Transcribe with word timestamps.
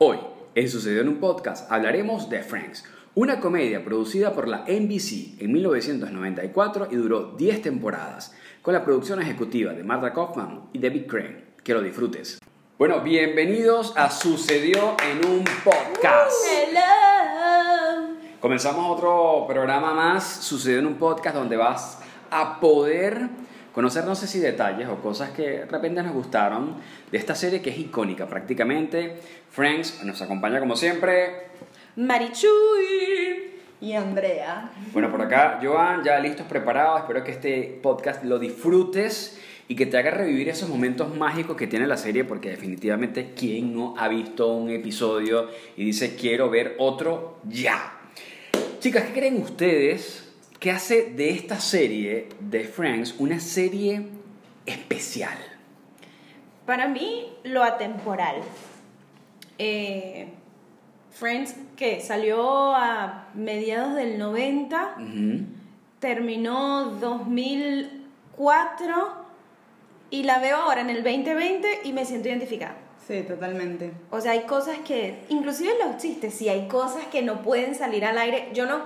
Hoy, 0.00 0.18
en 0.54 0.68
Sucedió 0.68 1.00
en 1.00 1.08
un 1.08 1.18
Podcast, 1.18 1.72
hablaremos 1.72 2.30
de 2.30 2.40
Friends, 2.44 2.84
una 3.16 3.40
comedia 3.40 3.84
producida 3.84 4.32
por 4.32 4.46
la 4.46 4.58
NBC 4.58 5.42
en 5.42 5.50
1994 5.50 6.86
y 6.92 6.94
duró 6.94 7.34
10 7.36 7.62
temporadas, 7.62 8.32
con 8.62 8.74
la 8.74 8.84
producción 8.84 9.20
ejecutiva 9.20 9.72
de 9.72 9.82
Martha 9.82 10.12
Kaufman 10.12 10.68
y 10.72 10.78
David 10.78 11.06
Crane. 11.08 11.44
Que 11.64 11.74
lo 11.74 11.82
disfrutes. 11.82 12.38
Bueno, 12.78 13.00
bienvenidos 13.00 13.92
a 13.96 14.08
Sucedió 14.08 14.94
en 15.02 15.28
un 15.28 15.44
Podcast. 15.64 16.32
Hello. 16.48 18.14
Comenzamos 18.38 18.96
otro 18.96 19.46
programa 19.48 19.94
más, 19.94 20.24
Sucedió 20.24 20.78
en 20.78 20.86
un 20.86 20.94
Podcast, 20.94 21.34
donde 21.34 21.56
vas 21.56 21.98
a 22.30 22.60
poder 22.60 23.30
conocer 23.78 24.04
no 24.06 24.16
sé 24.16 24.26
si 24.26 24.40
detalles 24.40 24.88
o 24.88 24.96
cosas 24.96 25.30
que 25.30 25.42
de 25.42 25.64
repente 25.66 26.02
nos 26.02 26.12
gustaron 26.12 26.74
de 27.12 27.16
esta 27.16 27.36
serie 27.36 27.62
que 27.62 27.70
es 27.70 27.78
icónica 27.78 28.26
prácticamente. 28.26 29.18
Friends 29.52 30.02
nos 30.02 30.20
acompaña 30.20 30.58
como 30.58 30.74
siempre. 30.74 31.46
Marichuy 31.94 33.52
y 33.80 33.92
Andrea. 33.92 34.72
Bueno, 34.92 35.12
por 35.12 35.22
acá, 35.22 35.60
Joan, 35.62 36.02
ya 36.02 36.18
listos, 36.18 36.44
preparados. 36.48 37.02
Espero 37.02 37.22
que 37.22 37.30
este 37.30 37.78
podcast 37.80 38.24
lo 38.24 38.40
disfrutes 38.40 39.40
y 39.68 39.76
que 39.76 39.86
te 39.86 39.96
haga 39.96 40.10
revivir 40.10 40.48
esos 40.48 40.68
momentos 40.68 41.14
mágicos 41.14 41.56
que 41.56 41.68
tiene 41.68 41.86
la 41.86 41.96
serie, 41.96 42.24
porque 42.24 42.50
definitivamente, 42.50 43.32
¿quién 43.36 43.76
no 43.76 43.94
ha 43.96 44.08
visto 44.08 44.56
un 44.56 44.70
episodio 44.70 45.50
y 45.76 45.84
dice 45.84 46.16
quiero 46.16 46.50
ver 46.50 46.74
otro 46.80 47.38
ya? 47.44 47.92
Chicas, 48.80 49.04
¿qué 49.04 49.12
creen 49.12 49.40
ustedes 49.40 50.27
que 50.58 50.70
hace 50.72 51.10
de 51.10 51.30
esta 51.30 51.60
serie 51.60 52.28
de 52.40 52.64
Friends 52.64 53.14
una 53.18 53.38
serie 53.40 54.06
especial? 54.66 55.38
Para 56.66 56.88
mí, 56.88 57.32
lo 57.44 57.62
atemporal. 57.62 58.36
Eh, 59.58 60.28
Friends, 61.12 61.54
que 61.76 62.00
salió 62.00 62.74
a 62.74 63.28
mediados 63.34 63.94
del 63.94 64.18
90, 64.18 64.96
Ujú. 64.98 65.40
terminó 66.00 66.90
2004 67.00 68.94
y 70.10 70.22
la 70.24 70.38
veo 70.38 70.56
ahora 70.56 70.80
en 70.80 70.90
el 70.90 71.02
2020 71.02 71.80
y 71.84 71.92
me 71.92 72.04
siento 72.04 72.28
identificada. 72.28 72.76
Sí, 73.06 73.22
totalmente. 73.22 73.92
O 74.10 74.20
sea, 74.20 74.32
hay 74.32 74.42
cosas 74.42 74.78
que, 74.84 75.24
inclusive 75.30 75.70
los 75.82 75.96
chistes, 75.96 76.34
si 76.34 76.48
hay 76.48 76.68
cosas 76.68 77.06
que 77.06 77.22
no 77.22 77.42
pueden 77.42 77.74
salir 77.74 78.04
al 78.04 78.18
aire. 78.18 78.50
Yo 78.52 78.66
no, 78.66 78.82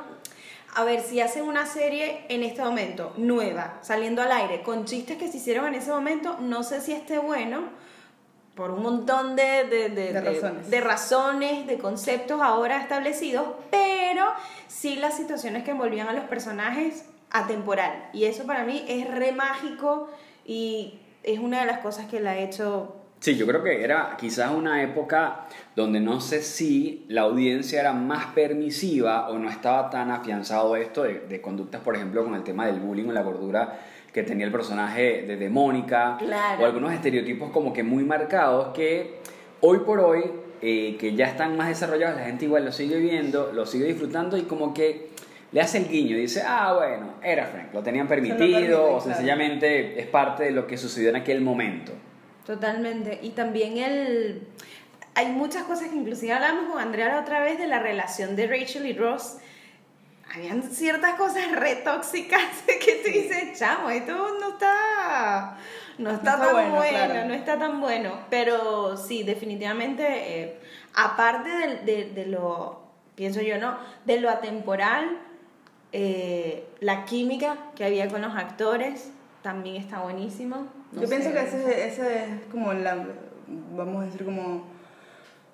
a 0.74 0.84
ver, 0.84 1.00
si 1.02 1.20
hacen 1.20 1.44
una 1.44 1.66
serie 1.66 2.24
en 2.28 2.42
este 2.42 2.62
momento, 2.62 3.12
nueva, 3.16 3.78
saliendo 3.82 4.22
al 4.22 4.32
aire, 4.32 4.62
con 4.62 4.84
chistes 4.86 5.18
que 5.18 5.28
se 5.28 5.36
hicieron 5.36 5.66
en 5.66 5.74
ese 5.74 5.90
momento, 5.90 6.36
no 6.40 6.62
sé 6.62 6.80
si 6.80 6.92
esté 6.92 7.18
bueno, 7.18 7.64
por 8.54 8.70
un 8.70 8.82
montón 8.82 9.34
de, 9.36 9.64
de, 9.64 9.88
de- 9.88 10.12
De 10.12 10.12
de- 10.12 10.20
razones. 10.20 10.70
de 10.70 10.80
razones, 10.80 11.66
de 11.66 11.78
conceptos 11.78 12.40
ahora 12.42 12.78
establecidos, 12.80 13.46
pero 13.70 14.24
sí 14.68 14.96
las 14.96 15.16
situaciones 15.16 15.62
que 15.64 15.70
envolvían 15.72 16.08
a 16.08 16.12
los 16.12 16.24
personajes 16.24 17.04
atemporal. 17.30 18.08
Y 18.12 18.24
eso 18.24 18.44
para 18.44 18.64
mí 18.64 18.84
es 18.88 19.08
re 19.10 19.32
mágico 19.32 20.08
y 20.44 21.00
es 21.22 21.38
una 21.38 21.60
de 21.60 21.66
las 21.66 21.78
cosas 21.78 22.06
que 22.06 22.20
la 22.20 22.32
ha 22.32 22.38
hecho 22.38 22.96
Sí, 23.22 23.36
yo 23.36 23.46
creo 23.46 23.62
que 23.62 23.84
era 23.84 24.16
quizás 24.18 24.50
una 24.50 24.82
época 24.82 25.46
donde 25.76 26.00
no 26.00 26.20
sé 26.20 26.42
si 26.42 27.04
la 27.06 27.20
audiencia 27.20 27.78
era 27.78 27.92
más 27.92 28.26
permisiva 28.34 29.28
o 29.28 29.38
no 29.38 29.48
estaba 29.48 29.90
tan 29.90 30.10
afianzado 30.10 30.74
esto 30.74 31.04
de, 31.04 31.20
de 31.28 31.40
conductas, 31.40 31.80
por 31.82 31.94
ejemplo, 31.94 32.24
con 32.24 32.34
el 32.34 32.42
tema 32.42 32.66
del 32.66 32.80
bullying 32.80 33.06
o 33.10 33.12
la 33.12 33.22
gordura 33.22 33.78
que 34.12 34.24
tenía 34.24 34.44
el 34.44 34.50
personaje 34.50 35.22
de, 35.22 35.36
de 35.36 35.48
Mónica 35.48 36.16
Claro. 36.18 36.64
o 36.64 36.66
algunos 36.66 36.92
estereotipos 36.92 37.52
como 37.52 37.72
que 37.72 37.84
muy 37.84 38.02
marcados 38.02 38.74
que 38.74 39.18
hoy 39.60 39.78
por 39.86 40.00
hoy, 40.00 40.24
eh, 40.60 40.96
que 40.98 41.14
ya 41.14 41.26
están 41.26 41.56
más 41.56 41.68
desarrollados, 41.68 42.18
la 42.18 42.26
gente 42.26 42.46
igual 42.46 42.64
lo 42.64 42.72
sigue 42.72 42.96
viendo, 42.98 43.52
lo 43.52 43.66
sigue 43.66 43.84
disfrutando 43.84 44.36
y 44.36 44.42
como 44.42 44.74
que 44.74 45.10
le 45.52 45.60
hace 45.60 45.78
el 45.78 45.86
guiño 45.88 46.16
y 46.16 46.22
dice, 46.22 46.42
ah, 46.44 46.74
bueno, 46.76 47.14
era 47.22 47.46
Frank, 47.46 47.72
lo 47.72 47.84
tenían 47.84 48.08
permitido 48.08 48.38
permite, 48.38 48.74
o 48.74 48.98
claro. 48.98 49.00
sencillamente 49.00 50.00
es 50.00 50.06
parte 50.08 50.42
de 50.42 50.50
lo 50.50 50.66
que 50.66 50.76
sucedió 50.76 51.10
en 51.10 51.16
aquel 51.16 51.40
momento. 51.40 51.92
Totalmente. 52.46 53.18
Y 53.22 53.30
también 53.30 53.78
el... 53.78 54.46
Hay 55.14 55.26
muchas 55.26 55.64
cosas 55.64 55.88
que 55.88 55.96
inclusive 55.96 56.32
hablamos 56.32 56.72
con 56.72 56.80
Andrea 56.80 57.08
la 57.08 57.20
otra 57.20 57.40
vez 57.40 57.58
de 57.58 57.66
la 57.66 57.78
relación 57.78 58.34
de 58.34 58.46
Rachel 58.46 58.86
y 58.86 58.94
Ross. 58.94 59.36
Habían 60.34 60.62
ciertas 60.62 61.14
cosas 61.16 61.52
re 61.52 61.76
tóxicas 61.76 62.40
que 62.66 63.02
tú 63.04 63.10
dices, 63.10 63.58
chamo, 63.58 63.90
esto 63.90 64.12
no 64.40 64.48
está... 64.54 65.58
No 65.98 66.10
está, 66.10 66.38
tan 66.38 66.52
bueno, 66.52 66.76
bueno, 66.76 66.98
claro. 67.04 67.28
no 67.28 67.34
está 67.34 67.58
tan 67.58 67.80
bueno. 67.80 68.18
Pero 68.30 68.96
sí, 68.96 69.22
definitivamente, 69.24 70.04
eh, 70.08 70.58
aparte 70.94 71.50
de, 71.50 71.76
de- 71.84 72.04
de 72.14 72.26
lo, 72.26 72.80
pienso 73.14 73.42
yo, 73.42 73.58
¿no? 73.58 73.76
De 74.06 74.18
lo 74.18 74.30
atemporal, 74.30 75.18
eh, 75.92 76.66
la 76.80 77.04
química 77.04 77.58
que 77.76 77.84
había 77.84 78.08
con 78.08 78.22
los 78.22 78.34
actores 78.34 79.10
también 79.42 79.76
está 79.76 80.00
buenísimo. 80.00 80.66
No 80.92 81.02
Yo 81.02 81.08
pienso 81.08 81.32
que 81.32 81.40
ese, 81.40 81.86
ese 81.88 82.24
es 82.24 82.30
como 82.50 82.72
la, 82.72 83.04
vamos 83.76 84.02
a 84.02 84.06
decir 84.06 84.24
como 84.24 84.64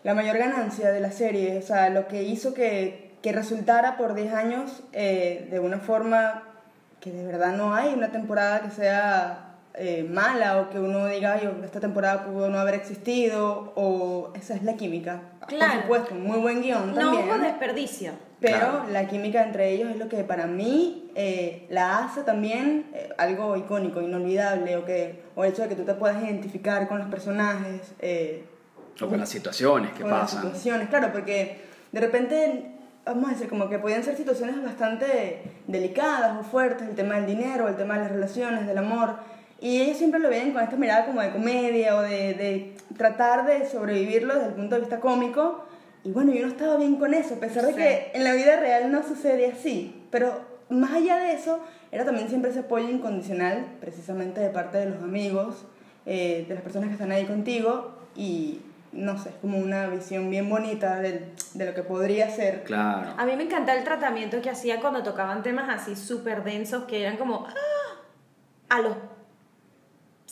la 0.02 0.14
mayor 0.14 0.38
ganancia 0.38 0.90
de 0.90 1.00
la 1.00 1.10
serie, 1.12 1.58
o 1.58 1.62
sea, 1.62 1.90
lo 1.90 2.08
que 2.08 2.22
hizo 2.22 2.54
que, 2.54 3.16
que 3.22 3.32
resultara 3.32 3.96
por 3.96 4.14
10 4.14 4.32
años 4.34 4.82
eh, 4.92 5.46
de 5.50 5.60
una 5.60 5.78
forma 5.78 6.42
que 7.00 7.12
de 7.12 7.24
verdad 7.24 7.56
no 7.56 7.74
hay 7.74 7.94
una 7.94 8.10
temporada 8.10 8.62
que 8.62 8.70
sea 8.70 9.44
eh, 9.74 10.02
mala 10.08 10.60
o 10.60 10.70
que 10.70 10.80
uno 10.80 11.06
diga, 11.06 11.34
"Ay, 11.34 11.48
esta 11.64 11.78
temporada 11.78 12.24
pudo 12.24 12.48
no 12.48 12.58
haber 12.58 12.74
existido, 12.74 13.72
o 13.76 14.32
esa 14.34 14.54
es 14.54 14.64
la 14.64 14.74
química. 14.74 15.20
Claro. 15.46 15.72
Por 15.74 15.82
supuesto, 15.82 16.14
muy 16.16 16.38
buen 16.40 16.62
guion 16.62 16.94
No 16.94 17.00
también. 17.12 17.28
hubo 17.28 17.38
desperdicio. 17.38 18.12
Pero 18.40 18.58
Claro. 18.58 18.84
la 18.90 19.08
química 19.08 19.42
entre 19.42 19.70
ellos 19.70 19.90
es 19.90 19.96
lo 19.96 20.08
que 20.08 20.22
para 20.22 20.46
mí 20.46 21.10
eh, 21.16 21.66
la 21.70 21.98
hace 22.04 22.22
también 22.22 22.86
eh, 22.94 23.08
algo 23.18 23.56
icónico, 23.56 24.00
inolvidable, 24.00 24.76
o, 24.76 24.84
que, 24.84 25.22
o 25.34 25.44
el 25.44 25.52
hecho 25.52 25.62
de 25.62 25.68
que 25.68 25.74
tú 25.74 25.82
te 25.84 25.94
puedas 25.94 26.22
identificar 26.22 26.86
con 26.86 26.98
los 26.98 27.08
personajes. 27.08 27.94
eh, 27.98 28.44
O 29.00 29.08
con 29.08 29.18
las 29.18 29.28
situaciones 29.28 29.90
que 29.92 30.02
con 30.02 30.10
las 30.12 30.20
pasan. 30.20 30.42
situaciones, 30.42 30.88
claro, 30.88 31.10
porque 31.12 31.62
de 31.90 32.00
repente, 32.00 32.70
vamos 33.04 33.28
a 33.30 33.32
decir, 33.32 33.48
como 33.48 33.68
que 33.68 33.78
podían 33.80 34.04
ser 34.04 34.16
situaciones 34.16 34.62
bastante 34.62 35.42
delicadas 35.66 36.38
o 36.38 36.44
fuertes, 36.44 36.88
el 36.88 36.94
tema 36.94 37.16
del 37.16 37.26
dinero, 37.26 37.66
el 37.66 37.76
tema 37.76 37.94
de 37.94 38.00
las 38.02 38.12
relaciones, 38.12 38.66
del 38.68 38.78
amor, 38.78 39.16
y 39.60 39.80
ellos 39.80 39.96
siempre 39.96 40.20
lo 40.20 40.28
ven 40.28 40.52
con 40.52 40.62
esta 40.62 40.76
mirada 40.76 41.06
como 41.06 41.20
de 41.20 41.30
comedia 41.30 41.96
o 41.96 42.02
de, 42.02 42.34
de 42.34 42.76
tratar 42.96 43.44
de 43.46 43.66
sobrevivirlo 43.68 44.34
desde 44.34 44.48
el 44.50 44.54
punto 44.54 44.76
de 44.76 44.82
vista 44.82 45.00
cómico, 45.00 45.64
y 46.04 46.10
bueno, 46.12 46.32
yo 46.32 46.42
no 46.46 46.48
estaba 46.52 46.76
bien 46.76 46.96
con 46.96 47.14
eso, 47.14 47.34
a 47.34 47.38
pesar 47.40 47.64
de 47.66 47.72
Sí. 47.72 47.76
que 47.78 48.10
en 48.14 48.24
la 48.24 48.32
vida 48.34 48.56
real 48.56 48.90
no 48.92 49.02
sucede 49.02 49.46
así, 49.50 50.04
pero 50.10 50.40
más 50.70 50.92
allá 50.92 51.16
de 51.18 51.32
eso, 51.32 51.60
era 51.90 52.04
también 52.04 52.28
siempre 52.28 52.50
ese 52.50 52.60
apoyo 52.60 52.88
incondicional, 52.88 53.66
precisamente 53.80 54.40
de 54.40 54.50
parte 54.50 54.78
de 54.78 54.86
los 54.86 55.02
amigos, 55.02 55.64
eh, 56.06 56.44
de 56.48 56.54
las 56.54 56.62
personas 56.62 56.88
que 56.88 56.94
están 56.94 57.12
ahí 57.12 57.24
contigo, 57.26 57.92
y 58.16 58.60
no 58.92 59.18
sé, 59.22 59.28
es 59.30 59.34
como 59.36 59.58
una 59.58 59.86
visión 59.88 60.30
bien 60.30 60.48
bonita 60.48 61.00
del- 61.00 61.26
de 61.54 61.66
lo 61.66 61.74
que 61.74 61.82
podría 61.82 62.30
ser. 62.30 62.64
Claro. 62.64 63.10
A 63.18 63.26
mí 63.26 63.36
me 63.36 63.44
encanta 63.44 63.74
el 63.74 63.84
tratamiento 63.84 64.40
que 64.40 64.50
hacía 64.50 64.80
cuando 64.80 65.02
tocaban 65.02 65.42
temas 65.42 65.68
así 65.68 65.94
súper 65.96 66.42
densos 66.44 66.84
que 66.84 67.02
eran 67.02 67.16
como 67.18 67.46
¡ah! 67.46 67.54
a 68.70 68.80
los 68.80 68.94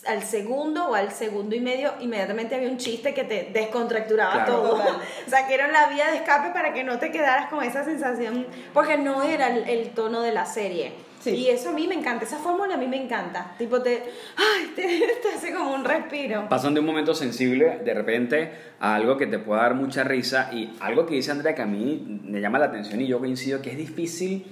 al 0.08 0.22
segundo 0.22 0.88
o 0.90 0.94
al 0.94 1.12
segundo 1.12 1.54
y 1.54 1.60
medio 1.60 1.92
inmediatamente 2.00 2.54
había 2.54 2.68
un 2.68 2.78
chiste 2.78 3.14
que 3.14 3.24
te 3.24 3.50
descontracturaba 3.52 4.32
Claro. 4.44 4.52
todo. 4.54 4.70
Total. 4.76 4.96
o 5.26 5.30
sea, 5.30 5.46
que 5.46 5.54
era 5.54 5.68
la 5.68 5.88
vía 5.88 6.10
de 6.10 6.16
escape 6.18 6.50
para 6.52 6.72
que 6.72 6.84
no 6.84 6.98
te 6.98 7.10
quedaras 7.10 7.48
con 7.50 7.62
esa 7.64 7.84
sensación, 7.84 8.46
porque 8.72 8.96
no 8.98 9.22
era 9.22 9.48
el, 9.54 9.68
el 9.68 9.90
tono 9.90 10.20
de 10.22 10.32
la 10.32 10.46
serie. 10.46 10.92
Sí. 11.20 11.30
Y 11.34 11.48
eso 11.48 11.70
a 11.70 11.72
mí 11.72 11.88
me 11.88 11.96
encanta, 11.96 12.24
esa 12.24 12.36
fórmula 12.38 12.74
a 12.74 12.76
mí 12.76 12.86
me 12.86 13.02
encanta. 13.02 13.54
Tipo, 13.58 13.82
te, 13.82 14.00
ay, 14.36 14.72
te, 14.76 14.82
te 15.22 15.28
hace 15.34 15.52
como 15.52 15.74
un 15.74 15.84
respiro. 15.84 16.48
Pasan 16.48 16.72
de 16.74 16.80
un 16.80 16.86
momento 16.86 17.14
sensible 17.16 17.80
de 17.84 17.94
repente 17.94 18.52
a 18.78 18.94
algo 18.94 19.16
que 19.16 19.26
te 19.26 19.40
pueda 19.40 19.62
dar 19.62 19.74
mucha 19.74 20.04
risa 20.04 20.50
y 20.52 20.76
algo 20.78 21.04
que 21.04 21.14
dice 21.14 21.32
Andrea 21.32 21.54
que 21.54 21.62
a 21.62 21.66
mí 21.66 22.20
me 22.22 22.40
llama 22.40 22.60
la 22.60 22.66
atención 22.66 23.00
y 23.00 23.08
yo 23.08 23.18
coincido 23.18 23.60
que 23.60 23.70
es 23.72 23.76
difícil 23.76 24.46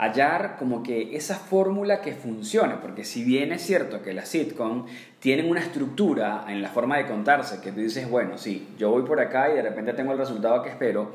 hallar 0.00 0.56
como 0.58 0.82
que 0.82 1.14
esa 1.14 1.34
fórmula 1.36 2.00
que 2.00 2.12
funcione, 2.12 2.76
porque 2.80 3.04
si 3.04 3.22
bien 3.22 3.52
es 3.52 3.60
cierto 3.60 4.00
que 4.00 4.14
las 4.14 4.30
sitcom 4.30 4.86
tienen 5.18 5.50
una 5.50 5.60
estructura 5.60 6.46
en 6.48 6.62
la 6.62 6.70
forma 6.70 6.96
de 6.96 7.06
contarse, 7.06 7.60
que 7.60 7.70
tú 7.70 7.80
dices, 7.80 8.08
bueno, 8.08 8.38
sí, 8.38 8.68
yo 8.78 8.90
voy 8.90 9.02
por 9.02 9.20
acá 9.20 9.50
y 9.50 9.56
de 9.56 9.62
repente 9.62 9.92
tengo 9.92 10.12
el 10.12 10.18
resultado 10.18 10.62
que 10.62 10.70
espero, 10.70 11.12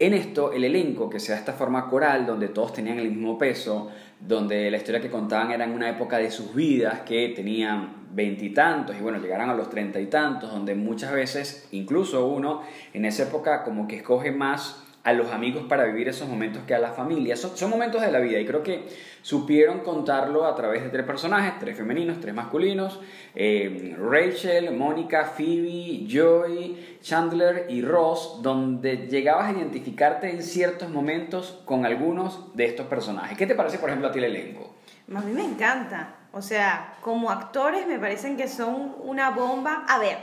en 0.00 0.14
esto, 0.14 0.52
el 0.52 0.64
elenco, 0.64 1.08
que 1.08 1.20
sea 1.20 1.36
de 1.36 1.40
esta 1.40 1.52
forma 1.52 1.88
coral, 1.88 2.26
donde 2.26 2.48
todos 2.48 2.72
tenían 2.72 2.98
el 2.98 3.08
mismo 3.10 3.38
peso, 3.38 3.90
donde 4.18 4.68
la 4.68 4.78
historia 4.78 5.00
que 5.00 5.10
contaban 5.10 5.52
era 5.52 5.64
en 5.64 5.72
una 5.72 5.88
época 5.88 6.18
de 6.18 6.30
sus 6.30 6.54
vidas 6.54 7.00
que 7.00 7.32
tenían 7.36 8.08
veintitantos 8.12 8.96
y, 8.96 9.00
bueno, 9.00 9.18
llegaran 9.18 9.50
a 9.50 9.54
los 9.54 9.70
treinta 9.70 10.00
y 10.00 10.06
tantos, 10.06 10.50
donde 10.50 10.74
muchas 10.74 11.12
veces, 11.12 11.68
incluso 11.70 12.26
uno 12.26 12.62
en 12.92 13.04
esa 13.04 13.24
época 13.24 13.62
como 13.62 13.86
que 13.86 13.96
escoge 13.96 14.32
más 14.32 14.84
a 15.08 15.12
los 15.14 15.32
amigos 15.32 15.64
para 15.68 15.84
vivir 15.84 16.06
esos 16.08 16.28
momentos 16.28 16.64
que 16.66 16.74
a 16.74 16.78
la 16.78 16.92
familia. 16.92 17.34
Son, 17.34 17.56
son 17.56 17.70
momentos 17.70 18.02
de 18.02 18.12
la 18.12 18.18
vida 18.18 18.38
y 18.38 18.44
creo 18.44 18.62
que 18.62 18.84
supieron 19.22 19.80
contarlo 19.80 20.44
a 20.44 20.54
través 20.54 20.82
de 20.82 20.90
tres 20.90 21.06
personajes, 21.06 21.54
tres 21.58 21.78
femeninos, 21.78 22.20
tres 22.20 22.34
masculinos, 22.34 23.00
eh, 23.34 23.96
Rachel, 23.98 24.76
Mónica, 24.76 25.24
Phoebe, 25.24 26.06
Joy, 26.06 26.98
Chandler 27.00 27.66
y 27.70 27.80
Ross, 27.80 28.40
donde 28.42 29.08
llegabas 29.08 29.48
a 29.48 29.58
identificarte 29.58 30.30
en 30.30 30.42
ciertos 30.42 30.90
momentos 30.90 31.62
con 31.64 31.86
algunos 31.86 32.54
de 32.54 32.66
estos 32.66 32.86
personajes. 32.86 33.38
¿Qué 33.38 33.46
te 33.46 33.54
parece, 33.54 33.78
por 33.78 33.88
ejemplo, 33.88 34.08
a 34.08 34.12
ti 34.12 34.18
el 34.18 34.24
elenco? 34.24 34.74
A 35.14 35.20
mí 35.20 35.32
me 35.32 35.44
encanta. 35.44 36.16
O 36.32 36.42
sea, 36.42 36.92
como 37.00 37.30
actores 37.30 37.86
me 37.86 37.98
parecen 37.98 38.36
que 38.36 38.46
son 38.46 38.94
una 39.02 39.30
bomba. 39.30 39.86
A 39.88 39.98
ver, 39.98 40.18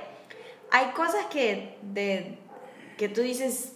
hay 0.71 0.91
cosas 0.91 1.25
que, 1.31 1.77
que 2.97 3.09
tú 3.09 3.21
dices, 3.21 3.74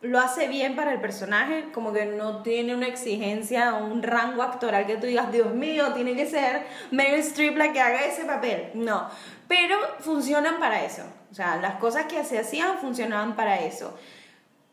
lo 0.00 0.20
hace 0.20 0.46
bien 0.48 0.76
para 0.76 0.92
el 0.92 1.00
personaje, 1.00 1.66
como 1.72 1.92
que 1.92 2.06
no 2.06 2.42
tiene 2.42 2.74
una 2.74 2.86
exigencia 2.86 3.74
o 3.74 3.86
un 3.86 4.02
rango 4.02 4.42
actoral 4.42 4.86
que 4.86 4.96
tú 4.96 5.06
digas, 5.06 5.32
Dios 5.32 5.52
mío, 5.52 5.92
tiene 5.94 6.14
que 6.14 6.26
ser 6.26 6.66
Meryl 6.90 7.20
Streep 7.20 7.56
la 7.56 7.72
que 7.72 7.80
haga 7.80 8.04
ese 8.04 8.24
papel. 8.24 8.70
No, 8.74 9.08
pero 9.48 9.76
funcionan 10.00 10.58
para 10.60 10.84
eso. 10.84 11.02
O 11.30 11.34
sea, 11.34 11.56
las 11.56 11.74
cosas 11.76 12.06
que 12.06 12.22
se 12.24 12.38
hacían 12.38 12.78
funcionaban 12.78 13.34
para 13.34 13.60
eso. 13.60 13.98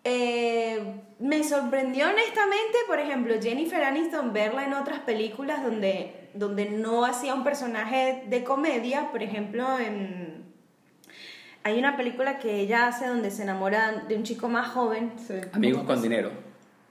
Eh, 0.04 0.80
me 1.18 1.44
sorprendió 1.44 2.08
honestamente, 2.08 2.78
por 2.86 3.00
ejemplo, 3.00 3.34
Jennifer 3.42 3.84
Aniston 3.84 4.34
verla 4.34 4.64
en 4.64 4.74
otras 4.74 5.00
películas 5.00 5.64
donde, 5.64 6.30
donde 6.36 6.70
no 6.70 7.06
hacía 7.06 7.34
un 7.34 7.44
personaje 7.44 8.24
de 8.28 8.44
comedia, 8.44 9.10
por 9.12 9.24
ejemplo, 9.24 9.80
en 9.80 10.35
hay 11.66 11.80
una 11.80 11.98
película 11.98 12.38
que 12.38 12.60
ella 12.60 12.86
hace 12.86 13.08
donde 13.08 13.32
se 13.32 13.42
enamora 13.42 14.04
de 14.08 14.16
un 14.16 14.22
chico 14.22 14.48
más 14.48 14.70
joven. 14.70 15.12
Amigos 15.52 15.84
con 15.84 16.00
dinero. 16.00 16.30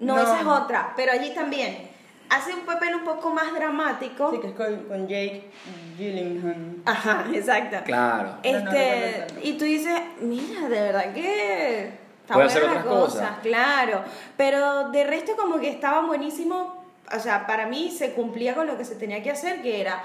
No, 0.00 0.20
esa 0.20 0.40
es 0.40 0.46
otra, 0.46 0.92
pero 0.96 1.12
allí 1.12 1.32
también. 1.32 1.90
Hace 2.28 2.52
un 2.52 2.62
papel 2.62 2.96
un 2.96 3.04
poco 3.04 3.30
más 3.30 3.54
dramático. 3.54 4.32
Sí, 4.32 4.40
que 4.40 4.48
es 4.48 4.54
con, 4.54 5.06
Jake 5.06 5.48
Gyllenhaal. 5.96 6.78
Ajá, 6.86 7.24
exacto. 7.32 7.76
Claro. 7.84 8.38
Este, 8.42 9.26
y 9.44 9.56
tú 9.56 9.64
dices, 9.64 9.96
mira, 10.20 10.62
de 10.62 10.80
verdad 10.80 11.14
que 11.14 11.92
está 12.22 12.34
Puede 12.34 12.46
hacer 12.48 12.64
otras 12.64 12.84
cosas. 12.84 13.30
Claro, 13.42 14.02
pero 14.36 14.90
de 14.90 15.04
resto 15.04 15.36
como 15.36 15.60
que 15.60 15.68
estaba 15.68 16.04
buenísimo. 16.04 16.84
O 17.14 17.20
sea, 17.20 17.46
para 17.46 17.66
mí 17.66 17.92
se 17.92 18.12
cumplía 18.14 18.56
con 18.56 18.66
lo 18.66 18.76
que 18.76 18.84
se 18.84 18.96
tenía 18.96 19.22
que 19.22 19.30
hacer, 19.30 19.62
que 19.62 19.80
era 19.80 20.02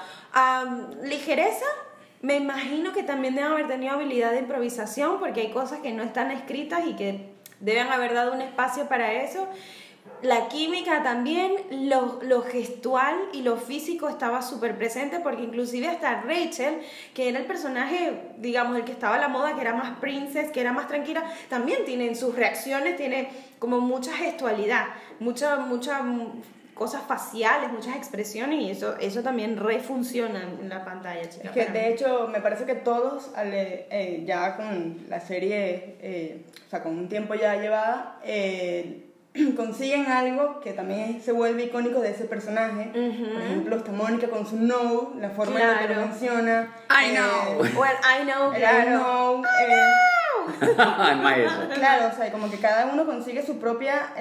ligereza 1.02 1.66
me 2.22 2.36
imagino 2.36 2.92
que 2.92 3.04
también 3.04 3.36
deben 3.36 3.52
haber 3.52 3.68
tenido 3.68 3.94
habilidad 3.94 4.32
de 4.32 4.40
improvisación 4.40 5.20
porque 5.20 5.42
hay 5.42 5.52
cosas 5.52 5.80
que 5.80 5.94
no 5.94 6.04
están 6.04 6.32
escritas 6.32 6.82
y 6.86 6.96
que 6.96 7.30
deben 7.60 7.88
haber 7.88 8.14
dado 8.14 8.34
un 8.34 8.42
espacio 8.42 8.88
para 8.88 9.14
eso. 9.14 9.48
La 10.22 10.50
química 10.50 11.02
también, 11.02 11.54
lo, 11.88 12.42
gestual 12.42 13.16
y 13.32 13.42
lo 13.42 13.56
físico 13.56 14.10
estaba 14.10 14.42
súper 14.42 14.78
presente 14.78 15.22
porque 15.22 15.44
inclusive 15.44 15.88
hasta 15.88 16.22
Rachel, 16.22 16.82
que 17.14 17.30
era 17.30 17.40
el 17.40 17.46
personaje, 17.46 18.34
digamos, 18.38 18.76
el 18.76 18.84
que 18.84 18.92
estaba 18.92 19.16
a 19.16 19.20
la 19.20 19.30
moda, 19.30 19.56
que 19.56 19.62
era 19.62 19.74
más 19.74 19.98
princess, 20.00 20.52
que 20.52 20.60
era 20.60 20.74
más 20.74 20.90
tranquila, 20.90 21.24
también 21.48 21.86
tiene 21.86 22.08
en 22.08 22.18
sus 22.18 22.36
reacciones, 22.36 22.98
tiene 22.98 23.30
como 23.60 23.80
mucha 23.80 24.12
gestualidad, 24.14 24.88
mucha, 25.20 25.56
mucha 25.58 26.02
cosas 26.80 27.04
faciales, 27.06 27.74
muchas 27.74 27.98
expresiones 27.98 28.62
y 28.62 28.72
eso, 28.72 28.96
eso 29.02 29.22
también 29.22 29.58
refunciona 29.58 30.44
en 30.62 30.70
la 30.70 30.86
pantalla. 30.86 31.20
es 31.20 31.52
que 31.52 31.66
de 31.66 31.90
hecho 31.90 32.30
me 32.32 32.40
parece 32.40 32.64
que 32.64 32.76
todos 32.76 33.32
eh, 33.36 34.24
ya 34.26 34.56
con 34.56 34.98
la 35.10 35.20
serie, 35.20 35.98
eh, 36.02 36.46
o 36.66 36.70
sea, 36.70 36.82
con 36.82 36.98
un 36.98 37.10
tiempo 37.10 37.36
ya 37.36 37.58
llevada, 37.58 38.18
eh, 38.24 39.08
consiguen 39.58 40.06
algo 40.06 40.62
que 40.62 40.72
también 40.72 41.22
se 41.22 41.34
vuelve 41.34 41.66
icónico 41.66 42.00
de 42.00 42.12
ese 42.12 42.24
personaje. 42.24 42.92
Por 42.94 43.42
ejemplo, 43.42 43.76
está 43.76 43.92
Mónica 43.92 44.30
con 44.30 44.48
su 44.48 44.56
no, 44.56 45.16
la 45.20 45.32
forma 45.32 45.60
en 45.60 45.68
la 45.68 45.80
que 45.80 45.94
lo 45.94 46.02
menciona. 46.02 46.74
I 46.90 47.14
know. 47.14 47.60
well, 47.78 47.98
I 48.02 48.24
know, 48.24 48.54
claro. 48.54 48.80
I 48.80 48.90
know. 48.90 49.42
know. 49.42 50.16
claro, 51.76 52.10
o 52.14 52.16
sea, 52.16 52.32
como 52.32 52.50
que 52.50 52.58
cada 52.58 52.86
uno 52.86 53.06
consigue 53.06 53.46
su 53.46 53.60
propia 53.60 54.14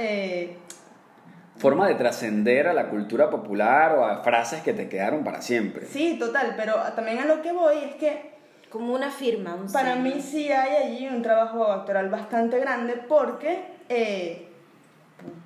forma 1.59 1.89
de 1.89 1.95
trascender 1.97 2.69
a 2.69 2.73
la 2.73 2.89
cultura 2.89 3.31
popular 3.31 3.97
o 3.97 4.05
a 4.05 4.23
frases 4.23 4.63
que 4.63 4.73
te 4.73 4.89
quedaron 4.89 5.25
para 5.25 5.43
siempre. 5.43 5.87
Sí, 5.87 6.17
total, 6.19 6.55
pero 6.57 6.75
también 6.95 7.19
a 7.19 7.27
lo 7.27 7.43
que 7.43 7.53
voy 7.53 7.77
es 7.79 7.95
que... 7.97 8.39
Como 8.71 8.93
una 8.93 9.11
firma. 9.11 9.57
para 9.73 9.97
mí 9.97 10.21
sí 10.21 10.53
hay 10.53 10.93
allí 10.93 11.09
un 11.09 11.23
trabajo 11.23 11.73
actoral 11.73 12.11
bastante 12.11 12.61
grande 12.61 13.03
porque, 13.09 13.63
eh, 13.89 14.47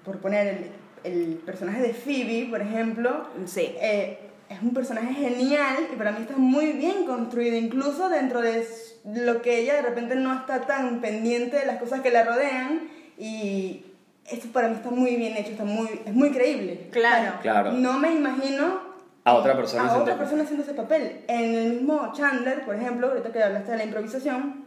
por 0.05 0.19
poner 0.19 0.73
el, 1.05 1.41
personaje 1.47 1.83
de 1.83 1.95
Phoebe, 1.95 2.49
por 2.51 2.61
ejemplo, 2.61 3.29
sí. 3.47 3.77
Eh, 3.81 4.19
es 4.49 4.61
un 4.61 4.75
personaje 4.75 5.15
genial 5.15 5.89
y 5.93 5.97
para 5.97 6.13
mí 6.13 6.23
está 6.23 6.37
muy 6.37 6.73
bien 6.73 7.05
construido, 7.07 7.57
incluso 7.57 8.09
dentro 8.09 8.41
de 8.43 8.67
lo 9.05 9.41
que 9.41 9.61
ella 9.61 9.75
de 9.75 9.83
repente 9.83 10.15
no 10.15 10.35
está 10.35 10.63
tan 10.63 11.01
pendiente 11.01 11.59
de 11.59 11.67
las 11.67 11.79
cosas 11.79 12.01
que 12.01 12.11
la 12.11 12.25
rodean 12.25 12.89
y 13.17 13.92
esto 14.31 14.49
para 14.53 14.69
mí 14.69 14.77
está 14.77 14.91
muy 14.91 15.17
bien 15.17 15.37
hecho, 15.37 15.51
está 15.51 15.65
muy, 15.65 15.89
es 16.05 16.15
muy 16.15 16.31
creíble. 16.31 16.89
Claro. 16.91 17.39
claro. 17.43 17.73
No 17.73 17.99
me 17.99 18.13
imagino 18.13 18.93
a 19.25 19.35
otra 19.35 19.57
persona, 19.57 19.91
a 19.91 19.99
otra 19.99 20.19
persona 20.19 20.43
haciendo 20.43 20.65
ese 20.65 20.75
papel. 20.75 21.21
En 21.29 21.55
el 21.55 21.73
mismo 21.75 22.13
Chandler, 22.13 22.65
por 22.65 22.75
ejemplo, 22.75 23.09
ahorita 23.09 23.33
que 23.33 23.43
hablaste 23.43 23.73
de 23.73 23.79
la 23.79 23.85
improvisación, 23.85 24.65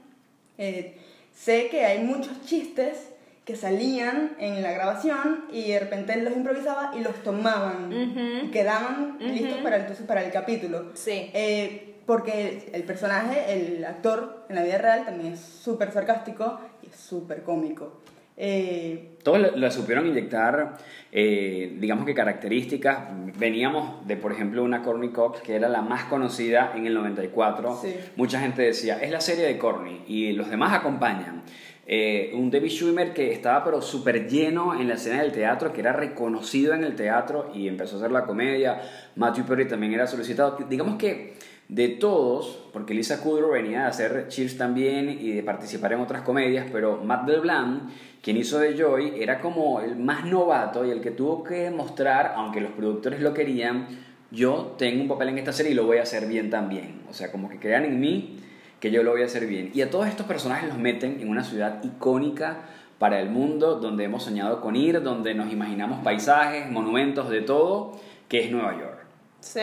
eh, 0.57 0.97
sé 1.33 1.67
que 1.69 1.85
hay 1.85 2.03
muchos 2.03 2.41
chistes 2.45 3.11
que 3.43 3.55
salían 3.55 4.35
en 4.39 4.63
la 4.63 4.71
grabación 4.71 5.45
y 5.51 5.69
de 5.71 5.79
repente 5.79 6.13
él 6.13 6.25
los 6.25 6.35
improvisaba 6.35 6.93
y 6.97 7.01
los 7.01 7.21
tomaban 7.21 7.91
y 7.93 8.49
quedaban 8.49 9.17
listos 9.19 9.59
para, 9.61 9.77
entonces, 9.77 10.05
para 10.05 10.23
el 10.23 10.31
capítulo. 10.31 10.91
Sí. 10.95 11.29
Eh, 11.33 11.95
porque 12.07 12.69
el, 12.73 12.83
personaje, 12.83 13.53
el 13.53 13.83
actor 13.85 14.45
en 14.49 14.55
la 14.55 14.63
vida 14.63 14.77
real 14.77 15.05
también 15.05 15.33
es 15.33 15.41
súper 15.41 15.91
sarcástico 15.91 16.59
y 16.81 16.87
es 16.87 16.95
súper 16.95 17.43
cómico. 17.43 18.01
Eh, 18.37 19.17
Todos 19.23 19.55
le, 19.55 19.71
supieron 19.71 20.07
inyectar, 20.07 20.77
eh, 21.11 21.75
digamos 21.79 22.05
que 22.05 22.13
características. 22.13 22.99
Veníamos 23.37 24.05
de, 24.07 24.17
por 24.17 24.31
ejemplo, 24.31 24.63
una 24.63 24.81
Corny 24.81 25.09
Cox 25.09 25.41
que 25.41 25.55
era 25.55 25.69
la 25.69 25.81
más 25.81 26.05
conocida 26.05 26.73
en 26.75 26.85
el 26.85 26.93
94. 26.93 27.81
Mucha 28.15 28.39
gente 28.39 28.61
decía, 28.61 28.99
es 28.99 29.11
la 29.11 29.21
serie 29.21 29.45
de 29.45 29.57
Corny 29.57 30.03
y 30.07 30.33
los 30.33 30.49
demás 30.49 30.73
acompañan. 30.73 31.43
Eh, 31.87 32.31
un 32.33 32.49
David 32.49 32.71
Schwimmer 32.71 33.13
que 33.13 33.31
estaba 33.31 33.63
pero 33.63 33.79
súper 33.79 34.27
lleno 34.27 34.79
en 34.79 34.87
la 34.87 34.95
escena 34.95 35.21
del 35.21 35.31
teatro, 35.31 35.71
que 35.71 35.81
era 35.81 35.93
reconocido 35.93 36.73
en 36.73 36.83
el 36.83 36.95
teatro 36.95 37.51
y 37.53 37.67
empezó 37.67 37.95
a 37.95 37.99
hacer 37.99 38.11
la 38.11 38.25
comedia. 38.25 38.81
Matthew 39.15 39.45
Perry 39.45 39.67
también 39.67 39.93
era 39.93 40.07
solicitado. 40.07 40.57
Digamos 40.67 40.97
que 40.97 41.35
de 41.67 41.89
todos, 41.89 42.69
porque 42.73 42.93
Lisa 42.93 43.21
Kudrow 43.21 43.51
venía 43.51 43.81
de 43.81 43.85
hacer 43.87 44.27
Cheers 44.27 44.57
también 44.57 45.09
y 45.09 45.31
de 45.31 45.43
participar 45.43 45.93
en 45.93 45.99
otras 45.99 46.21
comedias, 46.21 46.67
pero 46.71 46.97
Matt 47.03 47.27
LeBlanc, 47.27 47.89
quien 48.25 48.37
hizo 48.37 48.57
de 48.57 48.75
Joy, 48.75 49.21
era 49.21 49.39
como 49.39 49.81
el 49.81 49.97
más 49.97 50.25
novato 50.25 50.83
y 50.83 50.89
el 50.89 50.99
que 50.99 51.11
tuvo 51.11 51.43
que 51.43 51.69
mostrar, 51.69 52.33
aunque 52.35 52.59
los 52.59 52.71
productores 52.71 53.21
lo 53.21 53.35
querían, 53.35 53.85
yo 54.31 54.73
tengo 54.79 55.03
un 55.03 55.07
papel 55.07 55.29
en 55.29 55.37
esta 55.37 55.53
serie 55.53 55.73
y 55.73 55.75
lo 55.75 55.85
voy 55.85 55.99
a 55.99 56.01
hacer 56.01 56.25
bien 56.25 56.49
también. 56.49 57.03
O 57.07 57.13
sea, 57.13 57.31
como 57.31 57.49
que 57.49 57.59
crean 57.59 57.85
en 57.85 57.99
mí 57.99 58.39
que 58.79 58.89
yo 58.89 59.03
lo 59.03 59.11
voy 59.11 59.21
a 59.21 59.25
hacer 59.25 59.45
bien. 59.45 59.69
Y 59.75 59.83
a 59.83 59.91
todos 59.91 60.07
estos 60.07 60.25
personajes 60.25 60.67
los 60.67 60.79
meten 60.79 61.21
en 61.21 61.29
una 61.29 61.43
ciudad 61.43 61.83
icónica 61.83 62.61
para 62.97 63.21
el 63.21 63.29
mundo, 63.29 63.75
donde 63.75 64.05
hemos 64.05 64.23
soñado 64.23 64.59
con 64.59 64.75
ir, 64.75 65.03
donde 65.03 65.35
nos 65.35 65.53
imaginamos 65.53 66.03
paisajes, 66.03 66.67
monumentos, 66.71 67.29
de 67.29 67.41
todo, 67.41 67.91
que 68.27 68.43
es 68.43 68.51
Nueva 68.51 68.71
York. 68.71 69.05
Sí. 69.39 69.61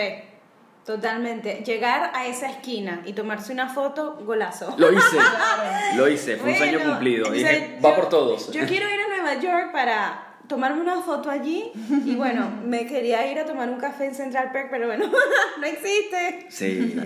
Totalmente. 0.85 1.63
Llegar 1.65 2.11
a 2.15 2.27
esa 2.27 2.51
esquina 2.51 3.03
y 3.05 3.13
tomarse 3.13 3.53
una 3.53 3.69
foto, 3.69 4.19
golazo. 4.25 4.75
Lo 4.79 4.93
hice. 4.93 5.17
Lo 5.97 6.09
hice. 6.09 6.37
Fue 6.37 6.51
un 6.51 6.57
sueño 6.57 6.81
cumplido. 6.81 7.35
Y 7.35 7.45
va 7.85 7.95
por 7.95 8.09
todos. 8.09 8.51
Yo 8.53 8.67
quiero 8.67 8.89
ir 8.89 9.01
a 9.01 9.09
Nueva 9.09 9.41
York 9.41 9.73
para 9.73 10.33
tomarme 10.49 10.83
una 10.83 11.01
foto 11.01 11.31
allí 11.31 11.73
y 12.05 12.15
bueno, 12.15 12.51
me 12.65 12.85
quería 12.87 13.31
ir 13.31 13.39
a 13.39 13.47
tomar 13.47 13.71
un 13.71 13.79
café 13.79 14.07
en 14.07 14.15
Central 14.15 14.51
Park, 14.53 14.69
pero 14.71 14.87
bueno, 14.87 15.07
no 15.61 15.67
existe. 15.67 16.47
Sí. 16.51 17.01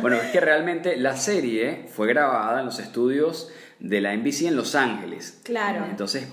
Bueno, 0.00 0.18
es 0.18 0.30
que 0.30 0.40
realmente 0.40 0.96
la 0.96 1.16
serie 1.16 1.88
fue 1.92 2.06
grabada 2.06 2.60
en 2.60 2.66
los 2.66 2.78
estudios 2.78 3.50
de 3.80 4.00
la 4.00 4.14
NBC 4.14 4.42
en 4.42 4.56
Los 4.56 4.76
Ángeles. 4.76 5.40
Claro. 5.42 5.84
Entonces, 5.90 6.28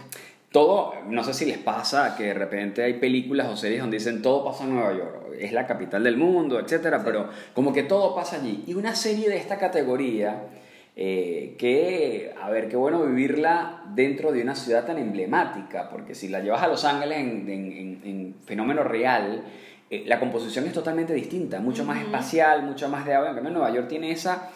todo, 0.52 0.94
no 1.08 1.24
sé 1.24 1.34
si 1.34 1.46
les 1.46 1.60
pasa 1.60 2.16
que 2.16 2.26
de 2.26 2.34
repente 2.34 2.84
hay 2.84 2.94
películas 2.94 3.48
o 3.48 3.56
series 3.56 3.82
donde 3.82 3.98
dicen 3.98 4.22
todo 4.22 4.44
pasa 4.44 4.64
en 4.64 4.76
Nueva 4.76 4.94
York, 4.94 5.20
es 5.40 5.54
la 5.54 5.68
capital 5.68 6.04
del 6.04 6.18
mundo, 6.18 6.60
etcétera, 6.60 7.04
pero 7.04 7.30
como 7.54 7.72
que 7.72 7.84
todo 7.84 8.16
pasa 8.16 8.38
allí. 8.38 8.64
Y 8.68 8.74
una 8.74 8.96
serie 8.96 9.30
de 9.30 9.38
esta 9.38 9.58
categoría, 9.58 10.48
eh, 10.96 11.56
que, 11.58 12.34
a 12.42 12.50
ver, 12.50 12.68
qué 12.68 12.76
bueno 12.76 13.06
vivirla 13.06 13.84
dentro 13.94 14.32
de 14.32 14.42
una 14.42 14.56
ciudad 14.56 14.86
tan 14.86 14.98
emblemática, 14.98 15.90
porque 15.90 16.16
si 16.16 16.28
la 16.28 16.42
llevas 16.42 16.64
a 16.64 16.68
Los 16.68 16.84
Ángeles 16.84 17.20
en, 17.20 18.36
fenómeno 18.46 18.84
real, 18.84 19.44
eh, 19.90 20.04
la 20.08 20.20
composición 20.20 20.66
es 20.66 20.74
totalmente 20.74 21.14
distinta, 21.14 21.60
mucho 21.60 21.86
más 21.86 22.02
espacial, 22.02 22.64
mucho 22.64 22.90
más 22.90 23.06
de 23.06 23.14
agua. 23.14 23.30
En 23.30 23.36
cambio, 23.36 23.54
Nueva 23.54 23.72
York 23.72 23.88
tiene 23.88 24.12
esa 24.12 24.50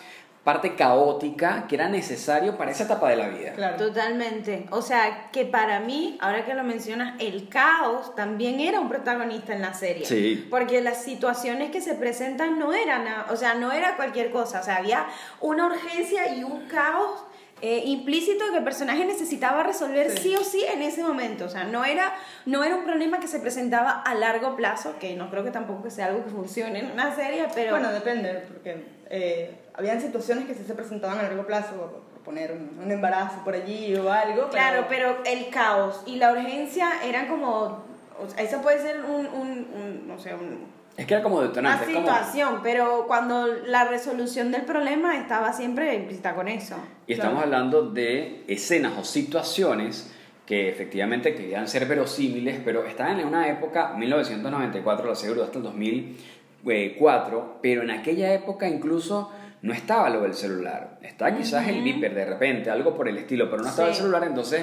parte 0.44 0.76
caótica 0.76 1.68
que 1.68 1.76
era 1.76 1.88
necesario 1.88 2.58
para 2.58 2.72
esa 2.72 2.84
etapa 2.84 3.10
de 3.10 3.16
la 3.16 3.30
vida. 3.30 3.54
Claro. 3.54 3.78
Totalmente. 3.78 4.68
O 4.72 4.82
sea, 4.82 5.30
que 5.32 5.46
para 5.46 5.80
mí, 5.80 6.18
ahora 6.20 6.46
que 6.46 6.54
lo 6.54 6.64
mencionas, 6.64 7.16
el 7.20 7.48
caos 7.48 8.14
también 8.16 8.60
era 8.60 8.80
un 8.80 8.90
protagonista 8.90 9.54
en 9.54 9.62
la 9.62 9.74
serie. 9.74 10.06
Sí. 10.06 10.46
Porque 10.50 10.82
las 10.82 11.02
situaciones 11.02 11.72
que 11.72 11.82
se 11.82 11.96
presentan 11.96 12.60
no 12.60 12.74
eran, 12.74 13.06
o 13.30 13.38
sea, 13.38 13.54
no 13.54 13.72
era 13.72 13.96
cualquier 13.96 14.32
cosa. 14.32 14.60
O 14.60 14.64
sea, 14.64 14.78
había 14.78 15.06
una 15.40 15.68
urgencia 15.68 16.36
y 16.36 16.44
un 16.44 16.68
caos 16.68 17.24
eh, 17.66 17.84
implícito 17.86 18.44
que 18.52 18.58
el 18.58 18.64
personaje 18.66 19.06
necesitaba 19.06 19.64
resolver 19.64 20.12
sí. 20.12 20.18
Sí. 20.18 20.36
o 20.36 20.44
sí 20.44 20.66
en 20.72 20.82
ese 20.82 21.02
momento. 21.02 21.46
O 21.46 21.50
sea, 21.50 21.64
no 21.64 21.86
era, 21.86 22.14
no 22.46 22.62
era 22.66 22.76
un 22.76 22.84
problema 22.84 23.20
que 23.22 23.28
se 23.28 23.40
presentaba 23.40 24.02
a 24.02 24.14
largo 24.16 24.58
plazo, 24.58 24.96
que 25.00 25.16
no 25.16 25.30
creo 25.30 25.46
que 25.46 25.52
tampoco 25.52 25.90
sea 25.90 26.08
algo 26.08 26.26
que 26.26 26.30
funcione 26.32 26.80
en 26.80 26.92
una 26.92 27.16
serie, 27.16 27.48
pero... 27.56 27.72
Bueno, 27.72 27.90
depende, 27.94 28.44
porque 28.50 28.84
eh, 29.10 29.56
habían 29.76 30.02
situaciones 30.02 30.46
que 30.46 30.54
sí 30.56 30.64
se 30.68 30.74
presentaban 30.74 31.20
a 31.20 31.24
largo 31.24 31.48
plazo, 31.48 32.04
poner 32.26 32.52
un, 32.52 32.80
un 32.84 32.92
embarazo 32.92 33.42
por 33.46 33.54
allí 33.54 33.96
o 33.96 34.12
algo. 34.12 34.50
Claro, 34.50 34.86
pero 34.90 35.20
el 35.26 35.50
caos 35.50 36.04
y 36.06 36.18
la 36.18 36.34
urgencia 36.34 36.90
eran 37.06 37.28
como. 37.28 37.84
o 38.20 38.28
sea, 38.30 38.44
eso 38.44 38.62
puede 38.62 38.80
ser 38.80 39.06
un. 39.06 39.26
un, 39.28 39.50
un, 39.74 40.08
no 40.08 40.20
sé, 40.20 40.34
un- 40.36 40.66
Es 40.96 41.08
que 41.08 41.16
era 41.16 41.24
como 41.24 41.38
una 41.38 41.48
detonante. 41.48 41.86
como- 41.86 42.00
situación, 42.00 42.60
pero 42.62 43.06
cuando 43.08 43.48
la 43.66 43.86
resolución 43.86 44.52
del 44.52 44.62
problema 44.62 45.18
estaba 45.18 45.52
siempre 45.52 45.96
implícita 45.96 46.36
con 46.36 46.48
eso. 46.48 46.76
Y 47.08 47.14
estamos 47.14 47.42
hablando 47.44 47.90
de 47.90 48.44
escenas 48.48 48.94
o 49.00 49.04
situaciones 49.04 50.12
que 50.46 50.70
efectivamente 50.70 51.34
querían 51.34 51.68
ser 51.68 51.88
verosímiles, 51.88 52.60
pero 52.64 52.86
estaban 52.86 53.20
en 53.20 53.28
una 53.28 53.48
época, 53.48 53.94
1994, 53.98 55.08
la 55.08 55.16
serie 55.16 55.34
duró 55.34 55.46
hasta 55.46 55.58
el 55.58 55.64
2004, 55.64 57.60
pero 57.62 57.82
en 57.82 57.92
aquella 57.92 58.34
época 58.34 58.68
incluso 58.68 59.32
no 59.62 59.74
estaba 59.74 60.10
lo 60.10 60.22
del 60.22 60.34
celular. 60.34 61.00
Estaba 61.02 61.36
quizás 61.36 61.68
el 61.70 61.82
beeper 61.84 62.14
de 62.14 62.26
repente, 62.26 62.70
algo 62.70 62.94
por 62.96 63.08
el 63.08 63.18
estilo, 63.18 63.50
pero 63.50 63.64
no 63.64 63.70
estaba 63.70 63.88
el 63.88 63.94
Sí. 63.96 64.02
celular, 64.02 64.26
entonces 64.26 64.62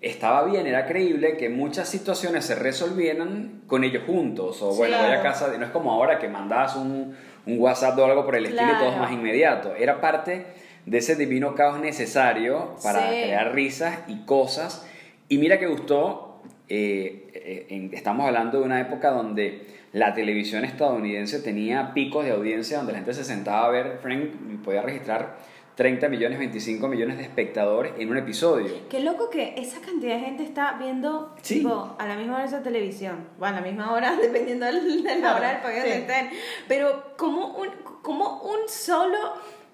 estaba 0.00 0.44
bien, 0.44 0.66
era 0.66 0.86
creíble 0.86 1.36
que 1.36 1.48
muchas 1.48 1.88
situaciones 1.88 2.44
se 2.44 2.54
resolvieran 2.54 3.62
con 3.66 3.82
ellos 3.84 4.02
juntos, 4.06 4.60
o 4.62 4.74
bueno, 4.74 4.96
voy 4.98 5.06
a 5.06 5.20
claro. 5.20 5.22
casa, 5.22 5.56
no 5.58 5.64
es 5.64 5.70
como 5.70 5.90
ahora 5.92 6.18
que 6.18 6.28
mandabas 6.28 6.76
un, 6.76 7.16
un 7.46 7.58
WhatsApp 7.58 7.98
o 7.98 8.04
algo 8.04 8.24
por 8.24 8.36
el 8.36 8.46
estilo 8.46 8.72
y 8.72 8.76
todo 8.76 8.88
es 8.88 8.94
Claro. 8.94 9.02
más 9.02 9.12
inmediato, 9.12 9.74
era 9.74 10.00
parte 10.00 10.46
de 10.84 10.98
ese 10.98 11.16
divino 11.16 11.54
caos 11.54 11.80
necesario 11.80 12.76
para 12.82 13.00
Sí. 13.10 13.22
crear 13.22 13.54
risas 13.54 13.98
y 14.06 14.24
cosas. 14.24 14.86
Y 15.28 15.38
mira 15.38 15.58
que 15.58 15.66
gustó, 15.66 16.40
eh, 16.68 17.30
eh, 17.34 17.66
en- 17.70 17.92
estamos 17.94 18.26
hablando 18.26 18.60
de 18.60 18.64
una 18.64 18.80
época 18.80 19.10
donde 19.10 19.66
la 19.92 20.14
televisión 20.14 20.64
estadounidense 20.64 21.40
tenía 21.40 21.92
picos 21.94 22.24
de 22.24 22.32
audiencia 22.32 22.76
donde 22.78 22.92
la 22.92 22.98
gente 22.98 23.14
se 23.14 23.24
sentaba 23.24 23.66
a 23.66 23.70
ver 23.70 23.98
Frank 24.02 24.30
y 24.52 24.56
podía 24.58 24.82
registrar 24.82 25.36
30 25.76 26.08
millones, 26.08 26.38
25 26.38 26.88
millones 26.88 27.18
de 27.18 27.22
espectadores 27.24 27.92
en 27.98 28.08
un 28.08 28.16
episodio. 28.16 28.72
Qué 28.88 29.00
loco 29.00 29.28
que 29.28 29.54
esa 29.58 29.78
cantidad 29.80 30.14
de 30.14 30.20
gente 30.20 30.42
está 30.42 30.76
viendo 30.78 31.34
Sí. 31.42 31.56
tipo, 31.58 31.94
a 31.98 32.06
la 32.08 32.16
misma 32.16 32.36
hora 32.36 32.44
esa 32.46 32.62
televisión. 32.62 33.28
Bueno, 33.38 33.58
a 33.58 33.60
la 33.60 33.66
misma 33.66 33.92
hora, 33.92 34.16
dependiendo 34.20 34.64
del- 34.66 35.02
de 35.02 35.18
la 35.18 35.36
hora 35.36 35.48
del 35.52 35.60
país 35.60 35.78
donde 35.82 35.94
sí. 35.94 36.00
estén. 36.00 36.30
Pero, 36.66 37.14
como 37.18 37.48
un, 37.58 37.68
como 38.02 38.42
un 38.42 38.68
solo. 38.68 39.18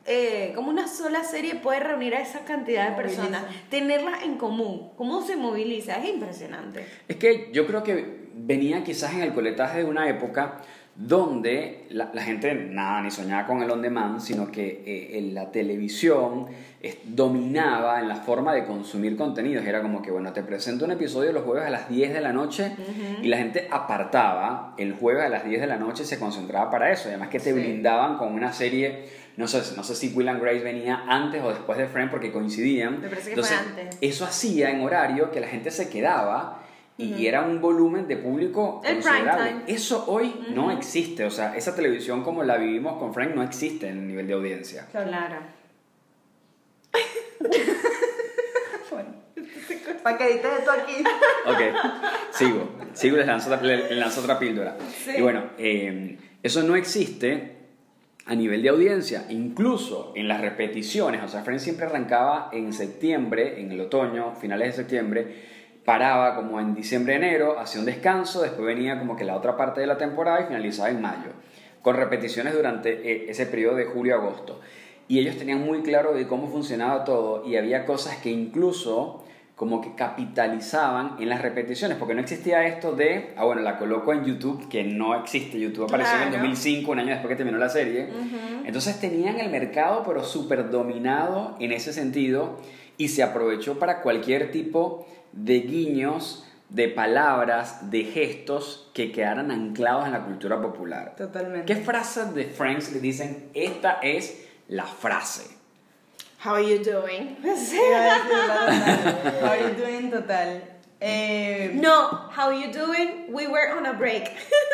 eh, 0.05 0.51
como 0.57 0.69
una 0.71 0.89
sola 0.89 1.23
serie 1.23 1.55
puede 1.55 1.79
reunir 1.79 2.17
a 2.17 2.21
esa 2.21 2.41
cantidad 2.41 2.91
de 2.91 2.97
personas, 3.01 3.45
tenerlas 3.71 4.25
en 4.25 4.35
común, 4.37 4.91
cómo 4.97 5.23
se 5.23 5.37
moviliza, 5.37 5.95
es 6.03 6.09
impresionante. 6.09 6.85
Es 7.07 7.15
que 7.15 7.51
yo 7.53 7.69
creo 7.69 7.85
que 7.85 8.27
venía 8.35 8.83
quizás 8.83 9.15
en 9.15 9.21
el 9.21 9.33
coletaje 9.33 9.79
de 9.79 9.85
una 9.85 10.09
época 10.09 10.59
donde 10.95 11.87
la, 11.91 12.11
la 12.13 12.23
gente 12.23 12.55
nada 12.55 13.01
ni 13.03 13.11
soñaba 13.11 13.47
con 13.47 13.63
el 13.63 13.71
on 13.71 13.81
demand, 13.83 14.21
sino 14.21 14.53
que 14.53 14.83
eh, 14.87 15.19
en 15.19 15.35
la 15.35 15.51
televisión 15.51 16.47
dominaba 17.05 18.01
en 18.01 18.09
la 18.09 18.17
forma 18.17 18.53
de 18.55 18.65
consumir 18.65 19.17
contenidos. 19.17 19.65
Era 19.65 19.83
como 19.83 20.03
que, 20.03 20.11
bueno, 20.11 20.33
te 20.33 20.43
presento 20.43 20.85
un 20.85 20.91
episodio 20.93 21.33
los 21.33 21.45
jueves 21.45 21.65
a 21.67 21.71
las 21.71 21.89
10 21.89 22.13
de 22.13 22.21
la 22.21 22.33
noche 22.33 22.73
y 23.23 23.29
la 23.29 23.39
gente 23.39 23.69
apartaba 23.71 24.75
el 24.79 24.93
jueves 24.95 25.25
a 25.25 25.29
las 25.29 25.45
10 25.45 25.61
de 25.61 25.67
la 25.67 25.77
noche 25.77 26.03
y 26.03 26.07
se 26.07 26.19
concentraba 26.19 26.71
para 26.71 26.91
eso. 26.91 27.09
Además 27.09 27.29
que 27.29 27.39
te 27.39 27.53
Sí. 27.53 27.59
brindaban 27.59 28.19
con 28.19 28.33
una 28.33 28.53
serie, 28.53 29.07
no 29.37 29.47
sé, 29.47 29.63
no 29.77 29.85
sé 29.85 29.95
si 29.95 30.13
Will 30.15 30.29
and 30.29 30.41
Grace 30.43 30.61
venía 30.61 31.05
antes 31.09 31.43
o 31.43 31.51
después 31.51 31.79
de 31.79 31.87
Friends 31.87 32.11
porque 32.11 32.33
coincidían. 32.33 33.01
Me 33.01 33.09
parece 33.09 33.35
que 33.35 33.43
fue 33.43 33.57
antes. 33.57 33.99
Eso 34.01 34.25
hacía 34.25 34.71
en 34.71 34.81
horario 34.83 35.31
que 35.31 35.41
la 35.41 35.47
gente 35.49 35.71
se 35.71 35.89
quedaba 35.89 36.63
y 36.99 37.27
era 37.27 37.43
un 37.43 37.61
volumen 37.61 38.07
de 38.07 38.17
público 38.17 38.81
El 38.85 39.01
considerable. 39.03 39.53
Eso 39.67 40.05
hoy 40.07 40.35
no 40.55 40.71
existe, 40.71 41.25
o 41.25 41.31
sea, 41.31 41.57
esa 41.57 41.75
televisión 41.75 42.23
como 42.23 42.45
la 42.45 42.57
vivimos 42.59 42.99
con 42.99 43.13
Frank 43.15 43.35
no 43.35 43.43
existe 43.43 43.89
en 43.89 43.99
el 43.99 44.07
nivel 44.07 44.27
de 44.27 44.35
audiencia. 44.35 44.87
Claro. 44.93 45.37
Bueno, 48.91 49.09
para 50.03 50.19
que 50.19 50.25
edites 50.33 50.51
esto 50.59 50.71
aquí. 50.71 50.93
Ok, 51.47 51.61
sigo, 52.33 52.69
sigo, 52.93 53.17
les 53.17 53.27
lanzo, 53.27 53.53
otra- 53.53 53.63
les 53.67 53.91
lanzo 53.97 54.21
otra 54.21 54.39
píldora. 54.39 54.77
Sí. 55.03 55.13
Y 55.17 55.23
bueno, 55.23 55.45
eh, 55.59 56.19
eso 56.43 56.63
no 56.63 56.77
existe 56.77 57.57
a 58.27 58.35
nivel 58.35 58.63
de 58.63 58.69
audiencia, 58.69 59.25
incluso 59.31 60.13
en 60.15 60.29
las 60.29 60.41
repeticiones, 60.43 61.23
o 61.25 61.29
sea, 61.29 61.43
Friends 61.43 61.63
siempre 61.63 61.87
arrancaba 61.87 62.51
en 62.53 62.73
septiembre, 62.75 63.61
en 63.61 63.73
el 63.73 63.81
otoño, 63.81 64.35
finales 64.37 64.69
de 64.69 64.73
septiembre, 64.75 65.52
paraba 65.85 66.37
como 66.37 66.61
en 66.61 66.75
diciembre, 66.75 67.17
enero, 67.17 67.59
hacía 67.59 67.81
un 67.81 67.87
descanso, 67.87 68.43
después 68.43 68.65
venía 68.67 68.99
como 68.99 69.17
que 69.17 69.25
la 69.25 69.37
otra 69.37 69.57
parte 69.57 69.81
de 69.81 69.87
la 69.87 69.99
temporada 69.99 70.41
y 70.43 70.45
finalizaba 70.47 70.91
en 70.91 71.01
mayo, 71.03 71.31
con 71.83 71.97
repeticiones 71.97 72.55
durante 72.55 72.91
eh, 73.11 73.27
ese 73.29 73.47
periodo 73.47 73.77
de 73.77 73.87
julio-agosto. 73.87 74.61
Y 75.09 75.19
ellos 75.19 75.37
tenían 75.37 75.61
muy 75.65 75.83
claro 75.83 76.15
de 76.15 76.27
cómo 76.29 76.49
funcionaba 76.49 77.05
todo 77.05 77.45
y 77.47 77.57
había 77.57 77.85
cosas 77.85 78.17
que 78.19 78.31
incluso 78.31 79.25
como 79.57 79.81
que 79.81 79.95
capitalizaban 79.95 81.17
en 81.21 81.29
las 81.29 81.43
repeticiones, 81.43 81.97
porque 81.99 82.15
no 82.15 82.21
existía 82.21 82.67
esto 82.67 82.93
de, 82.97 83.33
ah, 83.37 83.45
bueno, 83.45 83.61
la 83.63 83.79
coloco 83.79 84.13
en 84.13 84.25
YouTube, 84.25 84.69
que 84.69 84.83
no 84.83 85.15
existe, 85.15 85.59
YouTube 85.61 85.85
apareció 85.85 86.17
en 86.17 86.23
el 86.23 86.29
Claro. 86.31 86.45
2005, 86.45 86.91
un 86.91 86.99
año 86.99 87.11
después 87.11 87.29
que 87.29 87.37
terminó 87.37 87.59
la 87.59 87.69
serie. 87.69 88.09
Entonces 88.65 88.99
tenían 89.01 89.39
el 89.39 89.51
mercado, 89.51 90.03
pero 90.07 90.25
súper 90.25 90.71
dominado 90.71 91.55
en 91.61 91.73
ese 91.73 91.93
sentido, 91.93 92.59
y 92.97 93.09
se 93.09 93.23
aprovechó 93.23 93.79
para 93.79 94.01
cualquier 94.03 94.51
tipo 94.51 95.07
de 95.33 95.61
guiños, 95.61 96.45
de 96.69 96.89
palabras, 96.89 97.91
de 97.91 98.05
gestos 98.05 98.91
que 98.95 99.11
quedaran 99.13 99.51
anclados 99.51 100.07
en 100.07 100.13
la 100.13 100.25
cultura 100.25 100.61
popular. 100.61 101.15
Totalmente. 101.17 101.73
¿Qué 101.75 101.81
frases 101.81 102.35
de 102.35 102.45
Friends 102.45 102.93
le 102.93 103.01
dicen? 103.01 103.49
Esta 103.55 103.93
es 104.03 104.45
la 104.69 104.85
frase. 104.85 105.51
How 106.45 106.55
are 106.55 106.63
you 106.67 106.79
doing? 106.83 107.37
How 107.45 109.49
are 109.49 109.61
you 109.63 109.75
doing 109.77 110.11
total? 110.11 110.61
Eh, 111.05 111.73
No, 111.75 112.29
how 112.31 112.53
you 112.53 112.71
doing? 112.73 113.27
We 113.33 113.49
were 113.49 113.73
on 113.77 113.87
a 113.87 113.93
break. 113.93 114.23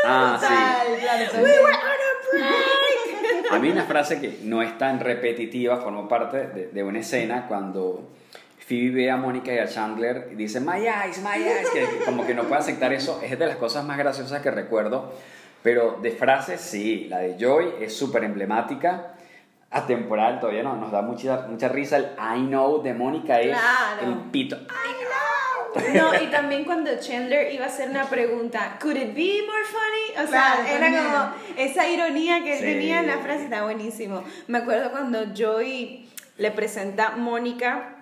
Ah, 0.04 0.36
sí. 0.38 0.46
total, 0.46 0.98
claro, 1.00 1.42
We 1.42 1.58
were 1.58 1.72
on 1.72 1.74
a 1.74 2.12
break. 2.32 3.52
A 3.52 3.58
mí 3.58 3.70
una 3.70 3.84
frase 3.84 4.20
que 4.20 4.38
no 4.42 4.60
es 4.62 4.76
tan 4.76 5.00
repetitiva, 5.00 5.78
formó 5.78 6.06
parte 6.06 6.48
de, 6.48 6.66
de 6.68 6.82
una 6.82 6.98
escena 7.00 7.46
cuando 7.48 8.10
Phoebe 8.68 8.90
ve 8.90 9.10
a 9.10 9.16
Mónica 9.16 9.52
y 9.52 9.58
a 9.58 9.66
Chandler 9.66 10.28
y 10.32 10.34
dice, 10.34 10.60
my 10.60 10.76
eyes, 10.86 11.18
my 11.22 11.42
eyes, 11.42 11.70
que 11.70 12.04
como 12.04 12.26
que 12.26 12.34
no 12.34 12.42
puede 12.44 12.60
aceptar 12.60 12.92
eso, 12.92 13.20
es 13.22 13.38
de 13.38 13.46
las 13.46 13.56
cosas 13.56 13.84
más 13.84 13.96
graciosas 13.96 14.42
que 14.42 14.50
recuerdo, 14.50 15.14
pero 15.62 15.98
de 16.02 16.10
frases 16.10 16.60
sí, 16.60 17.06
la 17.08 17.18
de 17.20 17.36
Joy 17.38 17.74
es 17.80 17.96
súper 17.96 18.24
emblemática, 18.24 19.14
atemporal, 19.70 20.40
todavía 20.40 20.62
no, 20.62 20.76
nos 20.76 20.92
da 20.92 21.02
mucha, 21.02 21.46
mucha 21.48 21.68
risa, 21.68 21.96
el 21.96 22.04
I 22.18 22.46
know 22.46 22.82
de 22.82 22.92
Mónica 22.94 23.40
es 23.40 23.56
Claro. 23.56 24.06
el 24.06 24.30
pito. 24.30 24.58
No, 25.94 26.14
y 26.20 26.26
también 26.28 26.64
cuando 26.64 26.90
Chandler 26.98 27.52
iba 27.52 27.64
a 27.66 27.68
hacer 27.68 27.90
una 27.90 28.04
pregunta, 28.04 28.78
¿Could 28.80 28.96
it 28.96 29.14
be 29.14 29.42
more 29.46 29.64
funny? 29.64 30.26
O 30.26 30.30
sea, 30.30 30.54
Claro, 30.56 30.62
era 30.68 30.80
también. 30.80 31.04
como 31.04 31.34
esa 31.58 31.86
ironía 31.88 32.42
que 32.42 32.52
él 32.54 32.58
Sí. 32.58 32.64
tenía 32.64 33.00
en 33.00 33.06
la 33.06 33.18
frase, 33.18 33.44
está 33.44 33.62
buenísimo. 33.62 34.24
Me 34.46 34.58
acuerdo 34.58 34.90
cuando 34.90 35.20
Joey 35.36 36.08
le 36.38 36.50
presenta 36.50 37.10
Mónica 37.16 37.94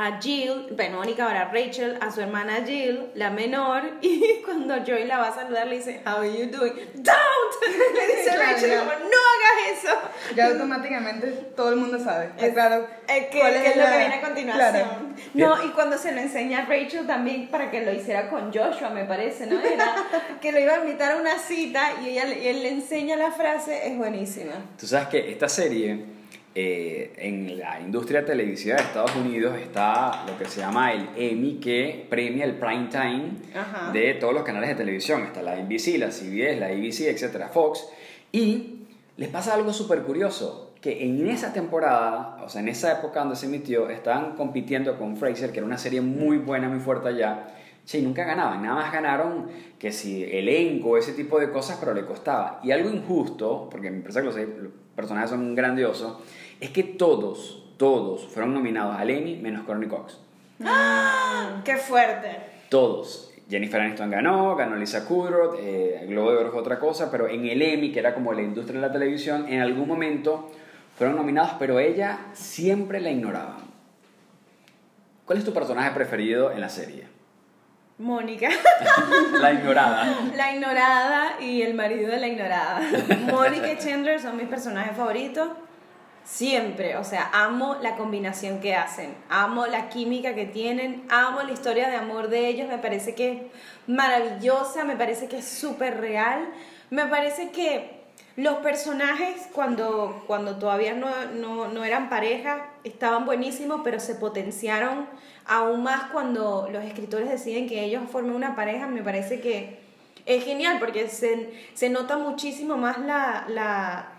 a 0.00 0.20
Jill, 0.20 0.68
bueno, 0.76 0.98
Mónica 0.98 1.24
ahora 1.26 1.50
Rachel, 1.52 1.98
a 2.00 2.10
su 2.12 2.20
hermana 2.20 2.62
Jill, 2.64 3.10
la 3.14 3.30
menor, 3.30 3.82
y 4.00 4.40
cuando 4.44 4.76
Joey 4.86 5.04
la 5.06 5.18
va 5.18 5.28
a 5.28 5.34
saludar 5.34 5.66
le 5.66 5.76
dice, 5.78 6.00
How 6.06 6.20
are 6.20 6.30
you 6.30 6.46
doing? 6.56 6.72
¡Don't! 6.94 7.16
Le 7.94 8.06
dice 8.06 8.30
Claro, 8.30 8.52
Rachel, 8.52 8.70
ya. 8.70 8.78
como, 8.78 8.90
no 8.92 8.98
hagas 8.98 9.82
eso. 9.82 10.34
Ya 10.36 10.46
automáticamente 10.46 11.26
todo 11.56 11.70
el 11.70 11.76
mundo 11.76 11.98
sabe. 11.98 12.26
Está 12.36 12.52
claro. 12.52 12.86
Eh, 13.08 13.28
que, 13.32 13.40
cuál 13.40 13.52
que 13.54 13.68
es 13.68 13.76
lo 13.76 13.82
la- 13.82 13.90
que 13.92 13.98
viene 13.98 14.14
a 14.14 14.20
continuación. 14.20 14.72
Claro. 14.72 15.56
No, 15.58 15.64
y 15.64 15.68
cuando 15.70 15.98
se 15.98 16.12
lo 16.12 16.20
enseña 16.20 16.60
a 16.60 16.66
Rachel 16.66 17.06
también 17.06 17.48
para 17.48 17.70
que 17.70 17.84
lo 17.84 17.92
hiciera 17.92 18.28
con 18.30 18.52
Joshua, 18.52 18.90
me 18.90 19.04
parece, 19.04 19.46
¿no? 19.46 19.60
Era 19.60 19.94
que 20.40 20.52
lo 20.52 20.60
iba 20.60 20.74
a 20.74 20.78
invitar 20.78 21.12
a 21.12 21.16
una 21.16 21.38
cita 21.38 21.94
y, 22.04 22.10
ella, 22.10 22.28
y 22.32 22.46
él 22.46 22.62
le 22.62 22.68
enseña 22.70 23.16
la 23.16 23.32
frase, 23.32 23.88
es 23.88 23.96
buenísima. 23.96 24.52
Tú 24.78 24.86
sabes 24.86 25.08
que 25.08 25.30
esta 25.32 25.48
serie, 25.48 26.04
eh, 26.60 27.12
en 27.18 27.56
la 27.56 27.78
industria 27.78 28.24
televisiva 28.24 28.74
de 28.74 28.82
Estados 28.82 29.14
Unidos, 29.14 29.56
está 29.56 30.24
lo 30.26 30.36
que 30.36 30.44
se 30.46 30.58
llama 30.58 30.92
el 30.92 31.08
Emmy, 31.16 31.60
que 31.60 32.04
premia 32.10 32.44
el 32.44 32.56
prime 32.56 32.88
time 32.90 33.30
Ajá. 33.54 33.92
de 33.92 34.14
todos 34.14 34.34
los 34.34 34.42
canales 34.42 34.70
de 34.70 34.74
televisión. 34.74 35.22
Está 35.22 35.40
la 35.40 35.54
NBC, 35.54 35.98
la 35.98 36.10
CBS, 36.10 36.58
la 36.58 36.66
ABC, 36.66 37.02
etcétera, 37.02 37.46
Fox. 37.46 37.86
Y 38.32 38.86
les 39.16 39.28
pasa 39.28 39.54
algo 39.54 39.72
súper 39.72 40.02
curioso. 40.02 40.74
que 40.80 41.04
en 41.04 41.28
esa 41.28 41.52
temporada, 41.52 42.38
o 42.44 42.48
sea, 42.48 42.60
en 42.60 42.68
esa 42.68 42.90
época 42.98 43.20
donde 43.20 43.36
se 43.36 43.46
emitió, 43.46 43.88
estaban 43.88 44.34
compitiendo 44.34 44.98
con 44.98 45.16
Fraser, 45.16 45.52
que 45.52 45.58
era 45.58 45.66
una 45.66 45.78
serie 45.78 46.00
muy 46.00 46.38
buena, 46.38 46.68
muy 46.68 46.80
fuerte 46.80 47.08
allá. 47.08 47.54
Y 47.92 48.02
nunca 48.02 48.24
ganaban, 48.24 48.62
nada 48.62 48.74
más 48.74 48.92
ganaron 48.92 49.46
que 49.78 49.92
si 49.92 50.24
elenco, 50.24 50.98
ese 50.98 51.12
tipo 51.12 51.38
de 51.38 51.50
cosas, 51.50 51.78
pero 51.78 51.94
le 51.94 52.04
costaba. 52.04 52.60
Y 52.62 52.70
algo 52.70 52.90
injusto, 52.90 53.68
porque 53.70 53.90
me 53.90 54.00
parece 54.00 54.20
que 54.20 54.26
los 54.26 54.72
personajes 54.94 55.30
son 55.30 55.54
grandiosos, 55.54 56.18
es 56.60 56.70
que 56.70 56.82
todos, 56.82 57.62
todos 57.76 58.26
fueron 58.26 58.54
nominados 58.54 58.96
al 58.96 59.10
Emmy 59.10 59.36
menos 59.36 59.64
Courtney 59.64 59.88
Cox. 59.88 60.18
¡Ah! 60.64 61.60
¡Qué 61.64 61.76
fuerte! 61.76 62.36
Todos. 62.68 63.32
Jennifer 63.48 63.80
Aniston 63.80 64.10
ganó, 64.10 64.54
ganó 64.56 64.76
Lisa 64.76 65.06
Kudrow, 65.06 65.54
eh, 65.58 66.00
el 66.02 66.08
Globo 66.08 66.32
de 66.32 66.38
Oro 66.38 66.50
fue 66.50 66.60
otra 66.60 66.78
cosa, 66.78 67.10
pero 67.10 67.28
en 67.28 67.46
el 67.46 67.62
Emmy, 67.62 67.90
que 67.92 67.98
era 67.98 68.12
como 68.12 68.34
la 68.34 68.42
industria 68.42 68.78
de 68.78 68.86
la 68.86 68.92
televisión, 68.92 69.46
en 69.48 69.60
algún 69.60 69.88
momento 69.88 70.50
fueron 70.96 71.16
nominados, 71.16 71.52
pero 71.58 71.78
ella 71.78 72.18
siempre 72.34 73.00
la 73.00 73.10
ignoraba. 73.10 73.58
¿Cuál 75.24 75.38
es 75.38 75.44
tu 75.44 75.54
personaje 75.54 75.92
preferido 75.92 76.52
en 76.52 76.60
la 76.60 76.68
serie? 76.68 77.06
Mónica. 77.98 78.48
la 79.40 79.52
ignorada. 79.52 80.14
La 80.36 80.54
ignorada 80.54 81.40
y 81.40 81.62
el 81.62 81.74
marido 81.74 82.10
de 82.10 82.20
la 82.20 82.28
ignorada. 82.28 82.80
Mónica 83.30 83.72
y 83.72 83.78
Chandler 83.78 84.20
son 84.20 84.36
mis 84.36 84.46
personajes 84.46 84.96
favoritos. 84.96 85.48
Siempre, 86.28 86.98
o 86.98 87.04
sea, 87.04 87.30
amo 87.32 87.76
la 87.80 87.96
combinación 87.96 88.60
que 88.60 88.74
hacen, 88.74 89.14
amo 89.30 89.66
la 89.66 89.88
química 89.88 90.34
que 90.34 90.44
tienen, 90.44 91.04
amo 91.08 91.42
la 91.42 91.52
historia 91.52 91.88
de 91.88 91.96
amor 91.96 92.28
de 92.28 92.48
ellos, 92.48 92.68
me 92.68 92.76
parece 92.76 93.14
que 93.14 93.32
es 93.32 93.38
maravillosa, 93.86 94.84
me 94.84 94.94
parece 94.94 95.26
que 95.26 95.38
es 95.38 95.48
súper 95.48 95.98
real, 95.98 96.46
me 96.90 97.06
parece 97.06 97.50
que 97.50 98.02
los 98.36 98.58
personajes 98.58 99.48
cuando, 99.54 100.22
cuando 100.26 100.58
todavía 100.58 100.92
no, 100.92 101.08
no, 101.34 101.68
no 101.68 101.82
eran 101.82 102.10
pareja 102.10 102.72
estaban 102.84 103.24
buenísimos, 103.24 103.80
pero 103.82 103.98
se 103.98 104.14
potenciaron 104.14 105.06
aún 105.46 105.82
más 105.82 106.10
cuando 106.12 106.68
los 106.70 106.84
escritores 106.84 107.30
deciden 107.30 107.66
que 107.66 107.82
ellos 107.82 108.02
formen 108.12 108.34
una 108.34 108.54
pareja, 108.54 108.86
me 108.86 109.02
parece 109.02 109.40
que 109.40 109.78
es 110.26 110.44
genial 110.44 110.78
porque 110.78 111.08
se, 111.08 111.54
se 111.72 111.88
nota 111.88 112.18
muchísimo 112.18 112.76
más 112.76 112.98
la, 112.98 113.46
la 113.48 114.17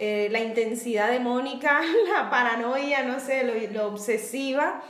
eh, 0.00 0.28
la 0.30 0.38
intensidad 0.38 1.10
de 1.10 1.18
Mónica, 1.18 1.80
la 2.14 2.30
paranoia, 2.30 3.02
no 3.02 3.18
sé, 3.18 3.42
lo, 3.42 3.54
lo 3.72 3.88
obsesiva. 3.88 4.80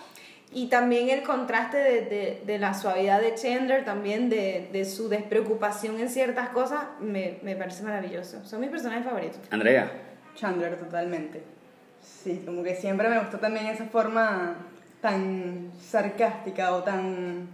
Y 0.53 0.69
también 0.69 1.09
el 1.09 1.23
contraste 1.23 1.79
de, 1.79 2.03
de, 2.03 2.43
de, 2.47 2.59
la 2.59 2.75
suavidad 2.75 3.21
de 3.21 3.35
Chandler, 3.35 3.85
también 3.85 4.31
de, 4.31 4.69
de 4.73 4.85
su 4.85 5.09
despreocupación 5.09 5.99
en 6.01 6.09
ciertas 6.09 6.51
cosas, 6.51 6.85
me, 7.01 7.39
me, 7.43 7.57
parece 7.57 7.83
maravilloso. 7.83 8.45
Son 8.45 8.61
mis 8.61 8.71
personajes 8.71 9.05
favoritos. 9.05 9.41
Andrea. 9.51 9.91
Chandler, 10.35 10.77
totalmente. 10.79 11.43
Sí, 12.03 12.43
como 12.45 12.63
que 12.63 12.75
siempre 12.77 13.09
me 13.09 13.19
gustó 13.19 13.39
también 13.39 13.67
esa 13.67 13.85
forma 13.87 14.57
tan 15.01 15.73
sarcástica 15.81 16.75
o 16.75 16.83
tan... 16.83 17.49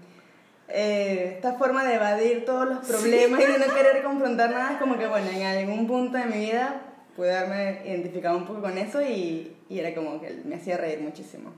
Eh, 0.68 1.34
esta 1.36 1.54
forma 1.54 1.84
de 1.84 1.94
evadir 1.94 2.44
todos 2.44 2.66
los 2.66 2.78
problemas 2.86 3.40
sí. 3.40 3.46
y 3.48 3.52
de 3.52 3.58
no 3.66 3.74
querer 3.76 4.02
confrontar 4.02 4.50
nada, 4.50 4.72
es 4.72 4.78
como 4.78 4.98
que, 4.98 5.06
bueno, 5.06 5.28
en 5.30 5.42
algún 5.42 5.86
punto 5.86 6.16
de 6.16 6.26
mi 6.26 6.46
vida 6.46 6.80
pude 7.16 7.28
darme 7.28 7.82
identificado 7.86 8.36
un 8.36 8.46
poco 8.46 8.62
con 8.62 8.76
eso 8.78 9.00
y, 9.02 9.56
y 9.68 9.78
era 9.78 9.94
como 9.94 10.20
que 10.20 10.42
me 10.44 10.56
hacía 10.56 10.76
reír 10.76 11.00
muchísimo. 11.00 11.52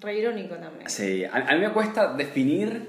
Re 0.00 0.18
irónico 0.18 0.56
también. 0.56 0.88
Sí, 0.88 1.24
a, 1.24 1.32
a 1.36 1.54
mí 1.54 1.60
me 1.60 1.70
cuesta 1.70 2.12
definir 2.14 2.88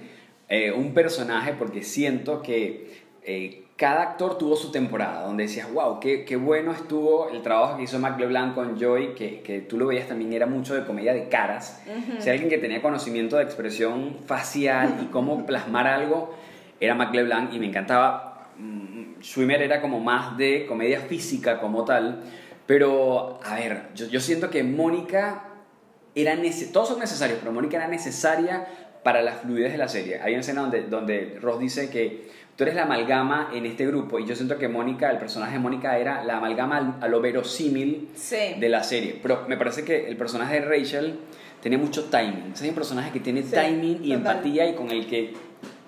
eh, 0.50 0.72
un 0.72 0.94
personaje 0.94 1.54
porque 1.54 1.84
siento 1.84 2.42
que 2.42 3.04
eh, 3.24 3.64
cada 3.76 4.04
actor 4.04 4.38
tuvo 4.38 4.56
su 4.56 4.72
temporada, 4.72 5.26
donde 5.26 5.44
decías, 5.44 5.72
wow, 5.74 6.00
qué, 6.00 6.26
qué 6.26 6.36
bueno 6.36 6.72
estuvo 6.72 7.30
el 7.30 7.42
trabajo 7.42 7.78
que 7.78 7.84
hizo 7.84 7.98
Mac 8.00 8.20
LeBlanc 8.20 8.54
con 8.54 8.80
Joy, 8.80 9.16
que, 9.16 9.42
que 9.42 9.62
tú 9.62 9.78
lo 9.78 9.88
veías 9.88 10.08
también, 10.08 10.32
era 10.34 10.46
mucho 10.46 10.76
de 10.76 10.86
comedia 10.86 11.14
de 11.14 11.28
caras. 11.28 11.82
Uh 11.88 11.92
-huh. 11.92 12.18
O 12.20 12.22
sea, 12.22 12.34
alguien 12.34 12.50
que 12.50 12.60
tenía 12.60 12.82
conocimiento 12.82 13.38
de 13.38 13.44
expresión 13.44 14.20
facial 14.26 15.00
y 15.02 15.06
cómo 15.06 15.46
plasmar 15.46 15.88
algo, 15.88 16.36
era 16.80 16.96
Mac 16.96 17.14
LeBlanc 17.14 17.54
y 17.54 17.60
me 17.60 17.68
encantaba. 17.68 18.50
Schwimmer 19.24 19.62
era 19.62 19.82
como 19.82 20.00
más 20.00 20.38
de 20.38 20.66
comedia 20.68 21.00
física 21.00 21.60
como 21.60 21.86
tal, 21.86 22.24
pero 22.68 23.40
a 23.44 23.56
ver, 23.56 23.88
yo, 23.96 24.08
yo 24.08 24.20
siento 24.20 24.50
que 24.50 24.64
Mónica 24.64 25.46
era 26.16 26.38
todos 26.72 26.90
son 26.90 27.00
necesarios, 27.00 27.40
pero 27.40 27.52
Mónica 27.52 27.78
era 27.78 27.88
necesaria 27.88 28.68
para 29.04 29.22
la 29.22 29.34
fluidez 29.34 29.72
de 29.72 29.78
la 29.78 29.88
serie. 29.88 30.20
Hay 30.22 30.34
una 30.34 30.42
escena 30.42 30.62
donde, 30.62 30.84
donde 30.84 31.38
Ross 31.42 31.60
dice 31.60 31.90
que 31.90 32.30
tú 32.56 32.64
eres 32.64 32.76
la 32.76 32.84
amalgama 32.84 33.50
en 33.54 33.66
este 33.66 33.86
grupo 33.86 34.20
y 34.20 34.26
yo 34.26 34.36
siento 34.36 34.58
que 34.58 34.68
Mónica, 34.68 35.10
el 35.10 35.18
personaje 35.18 35.54
de 35.54 35.60
Mónica 35.60 35.98
era 35.98 36.24
la 36.24 36.38
amalgama 36.38 36.98
a 37.02 37.08
lo 37.08 37.20
verosímil 37.20 38.10
sí. 38.16 38.56
de 38.60 38.70
la 38.70 38.84
serie, 38.84 39.20
pero 39.22 39.46
me 39.48 39.58
parece 39.58 39.84
que 39.84 40.08
el 40.08 40.16
personaje 40.16 40.62
de 40.62 40.66
Rachel 40.66 41.20
tenía 41.62 41.78
mucho 41.78 42.06
timing. 42.06 42.52
Es 42.54 42.62
un 42.62 42.76
personaje 42.76 43.12
que 43.12 43.20
tiene 43.20 43.44
sí, 43.44 43.52
timing 43.52 44.00
y 44.04 44.14
total. 44.14 44.36
empatía 44.36 44.70
y 44.70 44.76
con 44.76 44.92
el 44.92 45.08
que 45.08 45.34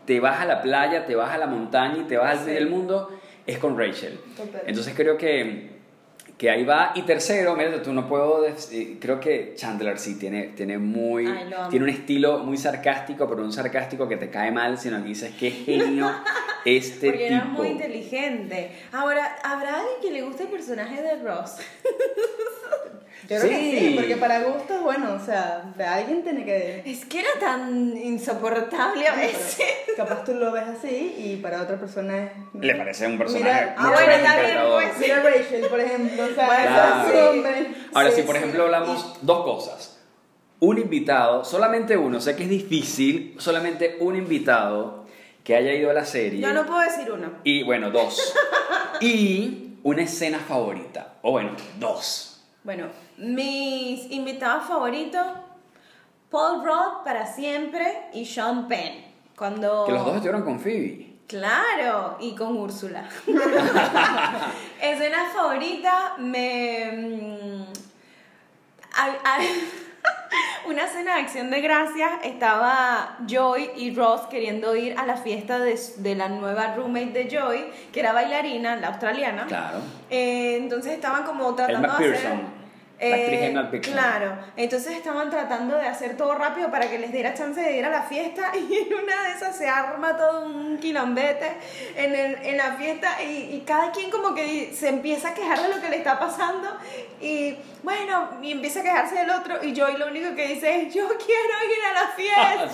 te 0.05 0.19
vas 0.19 0.41
a 0.41 0.45
la 0.45 0.61
playa, 0.61 1.05
te 1.05 1.15
vas 1.15 1.31
a 1.31 1.37
la 1.37 1.47
montaña 1.47 1.97
y 2.01 2.03
te 2.03 2.17
vas 2.17 2.39
al 2.39 2.45
fin 2.45 2.53
del 2.55 2.69
mundo, 2.69 3.09
es 3.47 3.57
con 3.59 3.77
Rachel. 3.77 4.19
Total. 4.35 4.61
Entonces 4.65 4.93
creo 4.95 5.17
que, 5.17 5.69
que 6.37 6.49
ahí 6.49 6.63
va. 6.63 6.91
Y 6.95 7.03
tercero, 7.03 7.55
mira, 7.55 7.81
tú 7.81 7.93
no 7.93 8.07
puedo, 8.07 8.45
creo 8.99 9.19
que 9.19 9.53
Chandler 9.55 9.97
sí 9.99 10.17
tiene, 10.19 10.47
tiene 10.55 10.77
muy, 10.77 11.27
Ay, 11.27 11.53
tiene 11.69 11.85
un 11.85 11.89
estilo 11.89 12.39
muy 12.39 12.57
sarcástico, 12.57 13.27
pero 13.27 13.43
un 13.43 13.53
sarcástico 13.53 14.07
que 14.07 14.17
te 14.17 14.29
cae 14.29 14.51
mal, 14.51 14.77
sino 14.77 15.01
que 15.01 15.09
dices, 15.09 15.33
qué 15.39 15.51
genio 15.51 16.11
este 16.65 17.07
Porque 17.11 17.27
tipo. 17.27 17.35
era 17.35 17.45
muy 17.45 17.67
inteligente. 17.69 18.71
Ahora, 18.91 19.37
¿habrá 19.43 19.75
alguien 19.75 19.95
que 20.01 20.11
le 20.11 20.21
guste 20.23 20.43
el 20.43 20.49
personaje 20.49 21.01
de 21.01 21.15
Ross? 21.23 21.57
Yo 23.23 23.39
creo 23.39 23.41
sí. 23.41 23.49
que 23.49 23.79
sí, 23.79 23.93
porque 23.95 24.17
para 24.17 24.39
gustos, 24.41 24.83
bueno, 24.83 25.13
o 25.13 25.25
sea, 25.25 25.63
de 25.75 25.83
alguien 25.83 26.23
tiene 26.23 26.45
que... 26.45 26.83
Es 26.85 27.05
que 27.05 27.21
era 27.21 27.29
tan 27.39 27.97
insoportable 27.97 29.07
a 29.07 29.15
veces. 29.15 29.57
capaz 29.97 30.23
tú 30.23 30.33
lo 30.33 30.51
ves 30.51 30.63
así 30.77 31.15
y 31.17 31.37
para 31.41 31.61
otra 31.63 31.77
persona 31.79 32.23
es... 32.23 32.31
Le 32.53 32.75
parece 32.75 33.07
un 33.07 33.17
personaje 33.17 33.43
Mira, 33.45 33.75
ah, 33.77 33.91
bueno, 33.91 34.13
también, 34.23 34.57
pues. 34.71 34.99
Mira 34.99 35.23
Rachel, 35.23 35.65
por 35.69 35.79
ejemplo, 35.79 36.23
o 36.23 36.35
sea, 36.35 36.47
Claro. 36.47 37.09
ese 37.09 37.23
hombre. 37.23 37.67
Ahora, 37.93 38.09
Sí, 38.11 38.15
si 38.17 38.21
por 38.23 38.35
sí. 38.35 38.41
ejemplo 38.41 38.63
hablamos 38.65 39.17
dos 39.21 39.43
cosas. 39.43 39.99
Un 40.59 40.77
invitado, 40.77 41.43
solamente 41.43 41.97
uno, 41.97 42.19
sé 42.21 42.35
que 42.35 42.43
es 42.43 42.49
difícil, 42.49 43.35
solamente 43.39 43.97
un 43.99 44.15
invitado 44.15 45.05
que 45.43 45.55
haya 45.55 45.73
ido 45.73 45.89
a 45.89 45.93
la 45.93 46.05
serie. 46.05 46.39
Yo 46.41 46.53
no 46.53 46.65
puedo 46.65 46.79
decir 46.81 47.11
uno. 47.11 47.31
Y 47.43 47.63
bueno, 47.63 47.91
dos. 47.91 48.33
y 49.01 49.77
una 49.83 50.03
escena 50.03 50.39
favorita. 50.39 51.15
O 51.21 51.31
bueno, 51.31 51.51
dos. 51.79 52.34
Bueno, 52.65 52.87
mis 53.17 54.11
invitados 54.11 54.65
favoritos, 54.67 55.23
Paul 56.31 56.65
Rudd 56.65 57.03
para 57.05 57.25
siempre 57.27 58.09
y 58.11 58.25
Sean 58.25 58.67
Penn. 58.67 59.05
Cuando... 59.37 59.85
Que 59.85 59.91
los 59.91 60.03
dos 60.03 60.15
estuvieron 60.15 60.41
con 60.41 60.59
Phoebe. 60.59 61.13
Claro, 61.27 62.17
y 62.19 62.33
con 62.35 62.57
Úrsula. 62.57 63.07
Escena 64.81 65.29
favorita, 65.33 66.15
me... 66.17 66.91
mm, 66.91 67.63
al- 68.95 69.19
al- 69.23 69.45
una 70.65 70.85
escena 70.85 71.15
de 71.15 71.21
acción 71.21 71.49
de 71.49 71.61
gracias, 71.61 72.11
estaba 72.23 73.17
Joy 73.27 73.71
y 73.75 73.93
Ross 73.93 74.21
queriendo 74.29 74.75
ir 74.75 74.97
a 74.97 75.05
la 75.05 75.17
fiesta 75.17 75.59
de, 75.59 75.79
de 75.97 76.15
la 76.15 76.29
nueva 76.29 76.75
roommate 76.75 77.11
de 77.11 77.29
Joy, 77.29 77.65
que 77.91 77.99
era 77.99 78.13
bailarina, 78.13 78.75
la 78.75 78.87
australiana. 78.87 79.45
Claro. 79.47 79.79
Eh, 80.09 80.57
entonces 80.57 80.93
estaban 80.93 81.23
como 81.23 81.53
tratando 81.55 81.97
de 81.97 82.15
hacer... 82.15 82.64
la 82.99 83.15
actriz 83.15 83.41
Emma 83.41 83.71
Pearson. 83.71 83.93
Claro, 83.93 84.37
entonces 84.55 84.93
estaban 84.93 85.29
tratando 85.29 85.77
de 85.77 85.87
hacer 85.87 86.17
todo 86.17 86.35
rápido 86.35 86.71
para 86.71 86.89
que 86.89 86.99
les 86.99 87.11
diera 87.11 87.33
chance 87.33 87.59
de 87.59 87.77
ir 87.77 87.85
a 87.85 87.89
la 87.89 88.03
fiesta 88.03 88.51
y 88.55 88.73
en 88.73 88.93
una 88.93 89.23
de 89.23 89.31
esas 89.35 89.57
se 89.57 89.67
arma 89.67 90.15
todo 90.17 90.45
un 90.45 90.77
quilombete 90.77 91.51
en, 91.95 92.15
el, 92.15 92.35
en 92.43 92.57
la 92.57 92.73
fiesta 92.73 93.21
y, 93.23 93.55
y 93.55 93.63
cada 93.65 93.91
quien 93.91 94.09
como 94.09 94.33
que 94.33 94.73
se 94.73 94.89
empieza 94.89 95.29
a 95.29 95.33
quejar 95.33 95.61
de 95.61 95.69
lo 95.69 95.81
que 95.81 95.89
le 95.89 95.97
está 95.97 96.19
pasando 96.19 96.69
y 97.21 97.55
bueno, 97.83 98.29
y 98.41 98.51
empieza 98.51 98.79
a 98.79 98.83
quejarse 98.83 99.15
del 99.15 99.29
otro 99.29 99.63
y 99.63 99.73
yo 99.73 99.87
y 99.89 99.97
lo 99.97 100.07
único 100.07 100.35
que 100.35 100.47
dice 100.47 100.81
es 100.81 100.93
yo 100.93 101.07
quiero 101.07 101.53
ir 101.71 101.85
a 101.89 101.93
la 101.93 102.07
fiesta, 102.15 102.63
o 102.65 102.69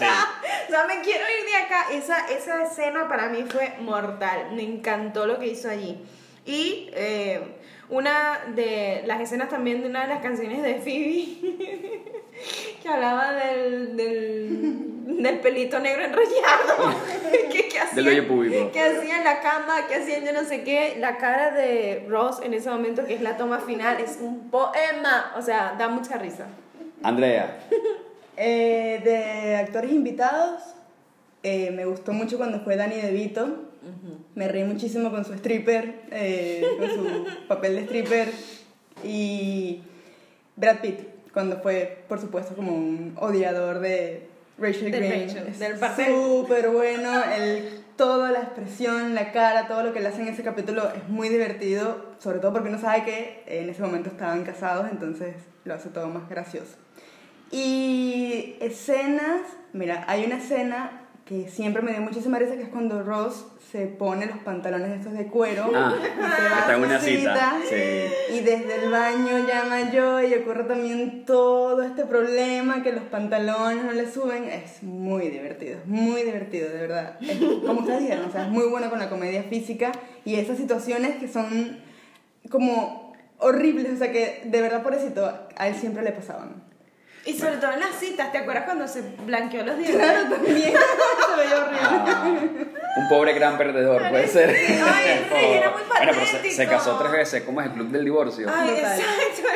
sea, 0.70 0.86
me 0.88 1.02
quiero 1.02 1.24
ir 1.40 1.46
de 1.46 1.56
acá. 1.58 1.86
Esa, 1.92 2.28
esa 2.28 2.64
escena 2.64 3.08
para 3.08 3.28
mí 3.30 3.44
fue 3.44 3.74
mortal, 3.82 4.52
me 4.54 4.64
encantó 4.64 5.28
lo 5.28 5.40
que 5.40 5.48
hizo 5.48 5.70
allí. 5.70 5.98
Y 6.46 6.90
eh, 6.94 7.61
una 7.92 8.40
de 8.56 9.04
las 9.06 9.22
escenas 9.22 9.50
también 9.50 9.82
de 9.82 9.90
una 9.90 10.04
de 10.04 10.08
las 10.08 10.22
canciones 10.22 10.64
de 10.64 10.76
Phoebe 10.76 12.02
que 12.82 12.90
hablaba 12.90 13.34
del, 13.34 13.98
del, 13.98 15.22
del 15.22 15.40
pelito 15.40 15.80
negro 15.80 16.06
enrollado 16.06 16.96
que, 17.52 17.68
que 17.68 17.80
Del 17.94 18.08
hacían, 18.08 18.72
que 18.72 18.82
hacía 18.82 19.18
en 19.18 19.24
la 19.26 19.42
cama, 19.42 19.88
que 19.88 19.96
hacían 19.96 20.24
yo 20.24 20.32
no 20.32 20.46
sé 20.46 20.64
qué. 20.64 20.96
La 21.00 21.18
cara 21.18 21.52
de 21.52 22.06
Ross 22.08 22.40
en 22.42 22.54
ese 22.54 22.70
momento, 22.70 23.06
que 23.06 23.16
es 23.16 23.22
la 23.22 23.36
toma 23.36 23.60
final, 23.60 24.00
es 24.00 24.20
un 24.22 24.50
poema. 24.50 25.34
O 25.38 25.42
sea, 25.42 25.76
da 25.78 25.90
mucha 25.90 26.18
risa. 26.18 26.48
Andrea. 27.04 27.60
Eh, 28.44 29.02
de 29.04 29.58
actores 29.58 29.92
invitados, 29.92 30.64
eh, 31.44 31.70
me 31.70 31.86
gustó 31.86 32.12
mucho 32.12 32.38
cuando 32.38 32.62
fue 32.62 32.76
Danny 32.76 32.96
DeVito. 32.96 33.71
Me 34.36 34.48
reí 34.48 34.64
muchísimo 34.64 35.12
con 35.12 35.26
su 35.26 35.34
stripper, 35.34 36.02
eh, 36.12 36.64
con 36.80 36.90
su 36.90 37.26
papel 37.48 37.76
de 37.76 37.82
stripper. 37.82 38.32
Y 39.04 39.82
Brad 40.56 40.80
Pitt, 40.82 41.00
cuando 41.34 41.58
fue, 41.62 42.04
por 42.08 42.20
supuesto, 42.20 42.56
como 42.56 42.74
un 42.74 43.14
odiador 43.20 43.80
de 43.80 44.28
Rachel 44.58 44.92
De 44.92 45.00
Green. 45.00 45.28
Rachel, 45.28 45.48
es 45.48 45.60
del 45.60 45.80
papel. 45.80 46.08
Súper 46.08 46.70
bueno, 46.70 47.24
el, 47.24 47.84
toda 47.96 48.32
la 48.32 48.40
expresión, 48.42 49.16
la 49.16 49.32
cara, 49.32 49.68
todo 49.68 49.84
lo 49.84 49.94
que 49.94 50.00
le 50.00 50.08
hacen 50.10 50.28
en 50.28 50.34
ese 50.34 50.44
capítulo 50.44 50.90
es 50.96 51.08
muy 51.10 51.30
divertido, 51.30 52.14
sobre 52.20 52.40
todo 52.40 52.54
porque 52.54 52.70
uno 52.70 52.80
sabe 52.80 53.04
que 53.04 53.44
en 53.48 53.70
ese 53.70 53.82
momento 53.82 54.10
estaban 54.10 54.44
casados, 54.44 54.88
entonces 54.92 55.36
lo 55.66 55.74
hace 55.74 55.90
todo 55.90 56.08
más 56.08 56.30
gracioso. 56.30 56.78
Y 57.52 58.56
escenas, 58.62 59.42
mira, 59.74 60.06
hay 60.08 60.26
una 60.26 60.38
escena 60.38 61.01
que 61.26 61.48
siempre 61.48 61.82
me 61.82 61.92
dio 61.92 62.02
muchísima 62.02 62.40
risa, 62.40 62.56
que 62.56 62.64
es 62.64 62.70
cuando 62.70 63.04
Ross 63.04 63.46
se 63.72 63.86
pone 63.86 64.26
los 64.26 64.40
pantalones 64.40 65.00
estos 65.00 65.14
de 65.14 65.28
cuero 65.28 65.72
Ah, 65.74 65.94
y 65.98 66.04
se 66.04 66.22
va 66.22 66.60
está 66.60 66.74
a 66.74 66.76
su 66.76 66.84
una 66.84 67.00
cita, 67.00 67.54
sí. 67.70 68.36
y 68.36 68.40
desde 68.42 68.84
el 68.84 68.92
baño 68.92 69.48
llama 69.48 69.92
Joy 69.92 70.26
y 70.26 70.34
ocurre 70.36 70.66
también 70.66 71.24
todo 71.26 71.84
este 71.84 72.06
problema 72.06 72.84
que 72.84 72.92
los 72.92 73.04
pantalones 73.06 73.86
no 73.86 73.92
le 73.94 74.12
suben. 74.12 74.46
Es 74.46 74.84
muy 74.84 75.30
divertido, 75.30 75.80
muy 75.86 76.24
divertido, 76.24 76.70
de 76.70 76.80
verdad. 76.80 77.18
Es, 77.22 77.38
como 77.38 77.80
ustedes 77.82 78.02
dijeron, 78.02 78.26
o 78.28 78.32
sea, 78.32 78.46
es 78.46 78.52
muy 78.52 78.66
bueno 78.66 78.90
con 78.90 79.00
la 79.00 79.10
comedia 79.10 79.44
física 79.44 79.92
y 80.26 80.36
esas 80.36 80.58
situaciones 80.58 81.16
que 81.16 81.28
son 81.28 81.80
como 82.50 83.14
horribles, 83.38 83.94
o 83.94 83.98
sea, 83.98 84.12
que 84.12 84.42
de 84.46 84.62
verdad, 84.62 84.84
pobrecito, 84.84 85.26
a 85.56 85.68
él 85.68 85.76
siempre 85.76 86.04
le 86.04 86.12
pasaban. 86.12 86.61
Y 87.26 87.34
sobre 87.34 87.58
todo 87.58 87.72
en 87.74 87.80
las 87.82 88.00
citas, 88.00 88.32
¿te 88.32 88.40
acuerdas 88.40 88.64
cuando 88.66 88.88
se 88.88 89.04
blanqueó 89.26 89.64
los 89.64 89.78
dientes? 89.78 89.96
Claro, 89.98 90.30
también 90.30 90.56
se 90.56 90.62
veía 90.72 91.58
horrible. 91.58 91.80
Ah, 91.84 92.34
un 92.98 93.10
pobre 93.10 93.34
gran 93.34 93.58
perdedor, 93.60 94.10
puede 94.10 94.28
ser. 94.28 94.50
Ay, 94.50 95.26
sí, 95.30 95.46
era 95.46 95.70
muy 95.72 95.82
Bueno, 95.88 96.12
pero 96.16 96.26
se, 96.44 96.50
se 96.52 96.68
casó 96.68 96.98
tres 96.98 97.12
veces, 97.12 97.44
¿cómo 97.44 97.62
es 97.62 97.68
el 97.68 97.74
club 97.74 97.90
del 97.90 98.04
divorcio? 98.06 98.48
Ay, 98.54 98.72
exacto. 98.72 99.04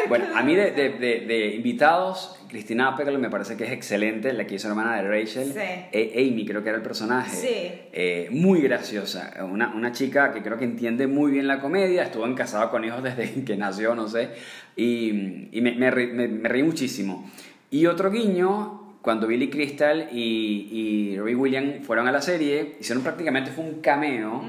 Bueno, 0.07 0.25
a 0.35 0.43
mí 0.43 0.55
de, 0.55 0.71
de, 0.71 0.89
de, 0.91 1.19
de 1.21 1.47
invitados, 1.55 2.35
Cristina 2.47 2.89
Applegate 2.89 3.17
me 3.17 3.31
parece 3.31 3.57
que 3.57 3.63
es 3.65 3.71
excelente, 3.71 4.31
la 4.31 4.45
que 4.45 4.55
hizo 4.55 4.67
hermana 4.67 4.95
de 5.01 5.07
Rachel. 5.09 5.51
Sí. 5.51 5.59
Eh, 5.59 6.29
Amy 6.31 6.45
creo 6.45 6.61
que 6.61 6.69
era 6.69 6.77
el 6.77 6.83
personaje. 6.83 7.35
Sí. 7.35 7.71
Eh, 7.91 8.27
muy 8.29 8.61
graciosa, 8.61 9.33
una, 9.41 9.73
una 9.75 9.91
chica 9.91 10.31
que 10.31 10.43
creo 10.43 10.57
que 10.59 10.65
entiende 10.65 11.07
muy 11.07 11.31
bien 11.31 11.47
la 11.47 11.59
comedia, 11.59 12.03
estuvo 12.03 12.25
en 12.27 12.35
casada 12.35 12.69
con 12.69 12.85
hijos 12.85 13.01
desde 13.01 13.43
que 13.45 13.57
nació, 13.57 13.95
no 13.95 14.07
sé, 14.07 14.29
y, 14.75 15.49
y 15.51 15.61
me, 15.61 15.71
me, 15.73 15.89
me- 15.91 16.27
me 16.27 16.47
reí 16.47 16.61
muchísimo. 16.61 17.27
Y 17.71 17.85
otro 17.87 18.11
guiño, 18.11 18.95
cuando 19.01 19.27
Billy 19.27 19.49
Crystal 19.49 20.09
y, 20.11 20.69
y 21.13 21.17
Robbie 21.19 21.35
Williams 21.35 21.85
fueron 21.85 22.07
a 22.07 22.11
la 22.11 22.21
serie, 22.21 22.77
hicieron 22.79 23.03
prácticamente 23.03 23.51
fue 23.51 23.63
un 23.65 23.81
cameo 23.81 24.41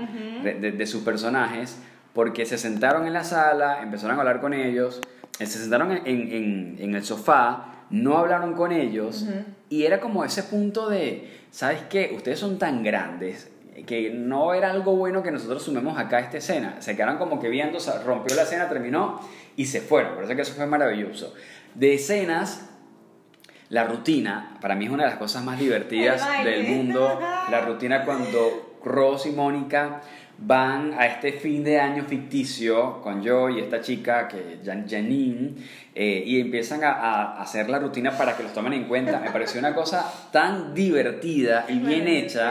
de, 0.43 0.55
de- 0.55 0.73
de 0.73 0.87
sus 0.87 1.03
personajes, 1.03 1.79
porque 2.13 2.47
se 2.47 2.57
sentaron 2.59 3.07
en 3.07 3.13
la 3.13 3.25
sala, 3.25 3.83
empezaron 3.83 4.17
a 4.17 4.21
hablar 4.21 4.41
con 4.41 4.55
ellos, 4.55 5.01
eh, 5.39 5.47
se 5.47 5.59
sentaron 5.59 5.93
en, 5.93 6.03
en- 6.07 6.77
en 6.79 6.95
el 6.95 7.05
sofá, 7.05 7.73
no 7.91 8.17
hablaron 8.19 8.55
con 8.55 8.73
ellos, 8.73 9.27
y 9.69 9.85
era 9.85 10.01
como 10.01 10.25
ese 10.25 10.43
punto 10.45 10.89
de, 10.89 11.31
¿sabes 11.51 11.83
qué? 11.91 12.13
Ustedes 12.17 12.39
son 12.39 12.59
tan 12.59 12.83
grandes 12.83 13.51
que 13.87 14.11
no 14.11 14.55
era 14.55 14.71
algo 14.71 14.97
bueno 14.97 15.23
que 15.23 15.31
nosotros 15.31 15.63
sumemos 15.63 15.99
acá 15.99 16.17
a 16.17 16.21
esta 16.21 16.39
escena. 16.39 16.77
Se 16.81 16.97
quedaron 16.97 17.19
como 17.19 17.39
que 17.41 17.49
viendo, 17.51 17.79
rompió 18.07 18.35
la 18.35 18.43
escena, 18.43 18.69
terminó 18.71 19.21
y 19.55 19.67
se 19.67 19.81
fueron. 19.83 20.15
Por 20.15 20.25
eso 20.25 20.35
que 20.35 20.43
eso 20.43 20.55
fue 20.55 20.67
maravilloso. 20.67 21.35
De 21.75 21.93
escenas, 21.95 22.66
la 23.71 23.85
rutina, 23.85 24.57
para 24.61 24.75
mí 24.75 24.85
es 24.87 24.91
una 24.91 25.05
de 25.05 25.11
las 25.11 25.19
cosas 25.19 25.45
más 25.45 25.59
divertidas 25.59 26.23
del 26.45 26.65
mundo. 26.69 27.21
La 27.51 27.61
rutina 27.63 28.05
cuando 28.05 28.79
Ross 28.85 29.27
y 29.27 29.31
Mónica 29.31 30.01
van 30.39 30.93
a 30.99 31.07
este 31.07 31.33
fin 31.33 31.65
de 31.65 31.81
año 31.81 32.05
ficticio 32.05 33.01
con 33.01 33.23
yo 33.23 33.49
y 33.49 33.59
esta 33.59 33.81
chica, 33.81 34.29
que 34.29 34.59
Jan- 34.65 34.87
Janine, 34.89 35.55
eh, 35.95 36.23
y 36.27 36.41
empiezan 36.41 36.85
a, 36.85 36.91
a 36.93 37.43
hacer 37.43 37.69
la 37.71 37.79
rutina 37.79 38.17
para 38.17 38.37
que 38.37 38.43
los 38.43 38.53
tomen 38.53 38.75
en 38.75 38.85
cuenta. 38.85 39.19
Me 39.19 39.31
pareció 39.31 39.59
una 39.61 39.75
cosa 39.75 40.13
tan 40.31 40.75
divertida 40.75 41.65
y 41.69 41.79
bien 41.79 42.07
hecha. 42.07 42.51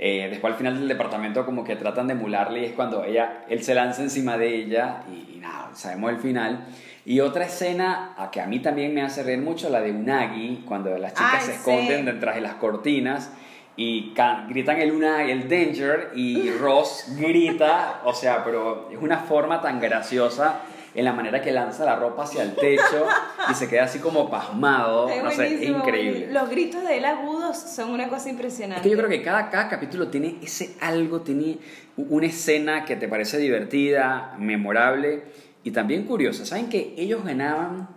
Eh, 0.00 0.28
después 0.30 0.52
al 0.52 0.58
final 0.58 0.78
del 0.78 0.86
departamento 0.86 1.44
como 1.44 1.64
que 1.64 1.74
tratan 1.74 2.06
de 2.06 2.12
emularle 2.12 2.60
y 2.60 2.64
es 2.66 2.72
cuando 2.72 3.02
ella, 3.02 3.44
él 3.48 3.64
se 3.64 3.74
lanza 3.74 4.02
encima 4.02 4.38
de 4.38 4.54
ella 4.54 5.02
y, 5.12 5.36
y 5.36 5.38
nada, 5.40 5.70
sabemos 5.74 6.10
el 6.12 6.18
final. 6.18 6.66
Y 7.08 7.20
otra 7.20 7.46
escena 7.46 8.12
a 8.18 8.30
que 8.30 8.38
a 8.38 8.46
mí 8.46 8.58
también 8.58 8.92
me 8.92 9.00
hace 9.00 9.22
reír 9.22 9.38
mucho, 9.38 9.70
la 9.70 9.80
de 9.80 9.92
Unagi, 9.92 10.62
cuando 10.66 10.90
las 10.98 11.14
chicas 11.14 11.36
Ay, 11.36 11.40
se 11.40 11.52
sí. 11.52 11.52
esconden 11.52 12.04
detrás 12.04 12.34
de 12.34 12.42
las 12.42 12.56
cortinas 12.56 13.30
y 13.76 14.12
gritan 14.50 14.78
el 14.78 14.92
Unagi, 14.92 15.30
el 15.30 15.48
Danger 15.48 16.10
y 16.14 16.50
Ross 16.60 17.06
grita, 17.16 18.02
o 18.04 18.12
sea, 18.12 18.44
pero 18.44 18.90
es 18.92 18.98
una 19.00 19.20
forma 19.20 19.62
tan 19.62 19.80
graciosa 19.80 20.60
en 20.94 21.06
la 21.06 21.14
manera 21.14 21.40
que 21.40 21.50
lanza 21.50 21.86
la 21.86 21.96
ropa 21.96 22.24
hacia 22.24 22.42
el 22.42 22.54
techo 22.54 23.06
y 23.50 23.54
se 23.54 23.70
queda 23.70 23.84
así 23.84 24.00
como 24.00 24.28
pasmado, 24.28 25.08
Es 25.08 25.24
no 25.24 25.30
sé, 25.30 25.54
es 25.54 25.62
increíble. 25.62 26.28
Los 26.30 26.50
gritos 26.50 26.84
de 26.84 26.98
él 26.98 27.06
agudos 27.06 27.56
son 27.56 27.90
una 27.90 28.08
cosa 28.08 28.28
impresionante. 28.28 28.80
Es 28.80 28.82
que 28.82 28.90
yo 28.90 28.98
creo 28.98 29.08
que 29.08 29.22
cada, 29.22 29.48
cada 29.48 29.70
capítulo 29.70 30.08
tiene 30.08 30.36
ese 30.42 30.76
algo, 30.82 31.22
tiene 31.22 31.56
una 31.96 32.26
escena 32.26 32.84
que 32.84 32.96
te 32.96 33.08
parece 33.08 33.38
divertida, 33.38 34.34
memorable 34.38 35.47
y 35.64 35.70
también 35.70 36.04
curiosa. 36.04 36.44
¿Saben 36.46 36.68
que 36.68 36.94
ellos 36.96 37.24
ganaban 37.24 37.88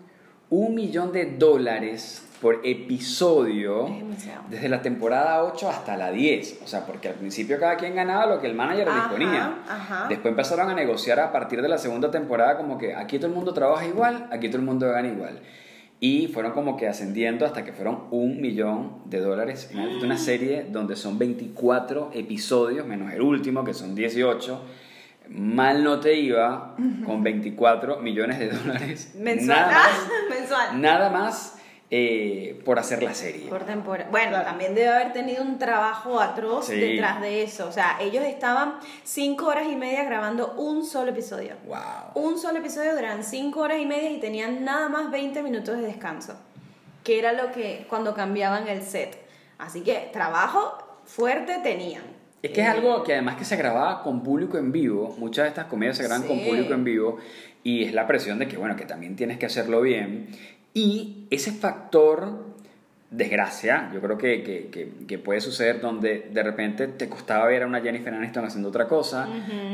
un 0.50 0.76
millón 0.76 1.12
de 1.14 1.26
dólares 1.38 2.28
por 2.42 2.60
episodio 2.64 3.88
desde 4.50 4.68
la 4.68 4.82
temporada 4.82 5.44
8 5.44 5.70
hasta 5.70 5.96
la 5.96 6.12
10? 6.12 6.62
O 6.64 6.68
sea, 6.68 6.86
porque 6.86 7.08
al 7.10 7.16
principio 7.16 7.60
cada 7.60 7.78
quien 7.78 7.96
ganaba 7.96 8.26
lo 8.26 8.42
que 8.42 8.48
el 8.48 8.56
manager 8.56 8.90
Ajá, 8.90 9.10
disponía. 9.10 9.56
ajá. 9.68 10.06
Después 10.10 10.32
empezaron 10.32 10.70
a 10.70 10.74
negociar 10.74 11.20
a 11.20 11.32
partir 11.32 11.62
de 11.62 11.70
la 11.70 11.78
segunda 11.78 12.10
temporada 12.12 12.58
como 12.58 12.78
que 12.78 12.96
aquí 12.96 13.18
todo 13.18 13.28
el 13.28 13.34
mundo 13.34 13.54
trabaja 13.54 13.86
igual, 13.88 14.28
aquí 14.32 14.48
todo 14.48 14.58
el 14.58 14.66
mundo 14.66 14.88
gana 14.90 15.08
igual. 15.08 15.40
Y 16.04 16.30
fueron 16.30 16.54
como 16.54 16.78
que 16.78 16.88
ascendiendo 16.88 17.46
hasta 17.46 17.64
que 17.64 17.74
fueron 17.74 18.06
un 18.10 18.42
millón 18.42 19.04
de 19.06 19.20
dólares. 19.20 19.70
Imagínate 19.72 20.04
una 20.06 20.18
serie 20.18 20.66
donde 20.68 20.96
son 20.96 21.20
24 21.20 22.10
episodios, 22.16 22.88
menos 22.88 23.14
el 23.14 23.22
último, 23.22 23.64
que 23.64 23.76
son 23.76 23.94
18. 23.94 24.62
Mal 25.34 25.84
no 25.84 26.00
te 26.00 26.14
iba 26.16 26.76
con 27.06 27.24
24 27.24 27.98
millones 28.00 28.40
de 28.40 28.50
dólares. 28.50 29.14
Mensual. 29.18 29.48
Nada 29.58 29.72
más, 29.72 29.90
Mensual. 30.30 30.82
nada 30.82 31.10
más 31.10 31.58
eh, 31.90 32.62
por 32.66 32.80
hacer 32.80 33.02
la 33.04 33.14
serie. 33.14 33.48
Por 33.50 33.64
temporada. 33.66 34.10
Bueno, 34.12 34.30
Claro. 34.32 34.46
también 34.46 34.76
debe 34.76 34.90
haber 34.90 35.14
tenido 35.14 35.42
un 35.44 35.58
trabajo 35.58 36.20
atroz 36.22 36.68
Sí. 36.68 36.76
detrás 36.80 37.22
de 37.22 37.44
eso. 37.44 37.68
O 37.68 37.72
sea, 37.72 37.98
ellos 38.02 38.24
estaban 38.26 38.76
cinco 39.04 39.48
horas 39.48 39.68
y 39.70 39.76
media 39.76 40.04
grabando 40.04 40.54
un 40.58 40.86
solo 40.86 41.12
episodio. 41.12 41.56
¡Wow! 41.66 41.80
Un 42.24 42.38
solo 42.38 42.60
episodio 42.60 42.94
duran 42.96 43.24
cinco 43.24 43.62
horas 43.62 43.80
y 43.80 43.86
media 43.86 44.10
y 44.10 44.20
tenían 44.20 44.64
nada 44.64 44.88
más 44.90 45.12
20 45.12 45.44
minutos 45.44 45.78
de 45.78 45.84
descanso. 45.84 46.38
Que 47.04 47.20
era 47.20 47.34
lo 47.34 47.52
que 47.52 47.86
cuando 47.90 48.14
cambiaban 48.14 48.68
el 48.68 48.84
set. 48.84 49.18
Así 49.58 49.82
que 49.82 50.10
trabajo 50.14 50.78
fuerte 51.06 51.58
tenían. 51.64 52.04
Es 52.42 52.52
que 52.52 52.62
es 52.62 52.68
algo 52.68 53.04
que 53.04 53.14
además 53.14 53.36
que 53.36 53.46
se 53.46 53.56
grababa 53.56 54.02
con 54.04 54.24
público 54.24 54.58
en 54.58 54.72
vivo, 54.72 55.16
muchas 55.20 55.44
de 55.46 55.50
estas 55.50 55.66
comedias 55.66 55.98
se 55.98 56.04
graban 56.04 56.24
con 56.28 56.40
público 56.44 56.74
en 56.74 56.84
vivo. 56.84 57.18
Y 57.64 57.84
es 57.84 57.94
la 57.94 58.08
presión 58.08 58.40
de 58.40 58.48
que, 58.48 58.58
bueno, 58.58 58.76
que 58.76 58.86
también 58.86 59.16
tienes 59.16 59.38
que 59.38 59.46
hacerlo 59.46 59.82
bien. 59.82 60.30
Y 60.74 61.28
ese 61.30 61.52
factor 61.52 62.50
desgracia, 63.12 63.92
yo 63.94 64.00
creo 64.02 64.18
que, 64.18 64.42
que, 64.42 64.68
que- 64.72 64.90
que 65.06 65.18
puede 65.20 65.42
suceder 65.42 65.82
donde 65.82 66.30
de 66.32 66.44
repente 66.44 66.88
te 66.88 67.10
costaba 67.10 67.46
ver 67.46 67.64
a 67.64 67.68
una 67.68 67.82
Jennifer 67.82 68.14
Aniston 68.14 68.46
haciendo 68.46 68.70
otra 68.70 68.88
cosa, 68.88 69.28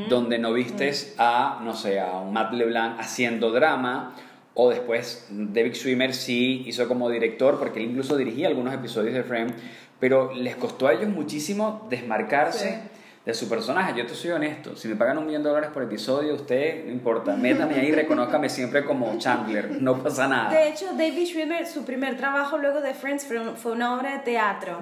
donde 0.09 0.39
no 0.39 0.51
vistes 0.53 1.13
a, 1.19 1.61
no 1.63 1.75
sé, 1.75 1.99
a 1.99 2.17
un 2.17 2.33
Matt 2.33 2.53
LeBlanc 2.53 2.99
haciendo 2.99 3.51
drama, 3.51 4.15
o 4.55 4.71
después 4.71 5.27
David 5.29 5.75
Schwimmer 5.75 6.15
sí 6.15 6.63
hizo 6.65 6.87
como 6.87 7.11
director, 7.11 7.59
porque 7.59 7.79
él 7.79 7.91
incluso 7.91 8.17
dirigía 8.17 8.47
algunos 8.47 8.73
episodios 8.73 9.13
de 9.13 9.23
Frame, 9.23 9.51
pero 9.99 10.33
les 10.33 10.55
costó 10.55 10.87
a 10.87 10.93
ellos 10.93 11.09
muchísimo 11.09 11.87
desmarcarse 11.89 12.69
Sí. 12.69 12.89
de 13.25 13.33
su 13.33 13.49
personaje. 13.49 13.93
Yo 13.97 14.05
te 14.05 14.13
soy 14.15 14.31
honesto, 14.31 14.75
si 14.75 14.87
me 14.87 14.95
pagan 14.95 15.17
un 15.17 15.25
millón 15.25 15.43
de 15.43 15.49
dólares 15.49 15.71
por 15.73 15.83
episodio, 15.83 16.35
usted, 16.35 16.85
no 16.85 16.91
importa, 16.91 17.35
métame 17.35 17.75
ahí 17.75 17.87
y 17.87 17.91
reconózcame 17.91 18.47
siempre 18.49 18.85
como 18.85 19.17
Chandler, 19.17 19.81
no 19.81 20.01
pasa 20.01 20.27
nada. 20.27 20.49
De 20.49 20.69
hecho, 20.69 20.85
David 20.97 21.25
Schwimmer, 21.25 21.65
su 21.67 21.83
primer 21.83 22.15
trabajo 22.17 22.57
luego 22.57 22.79
de 22.81 22.93
Friends 22.93 23.27
fue 23.57 23.71
una 23.73 23.95
obra 23.95 24.13
de 24.13 24.19
teatro. 24.19 24.79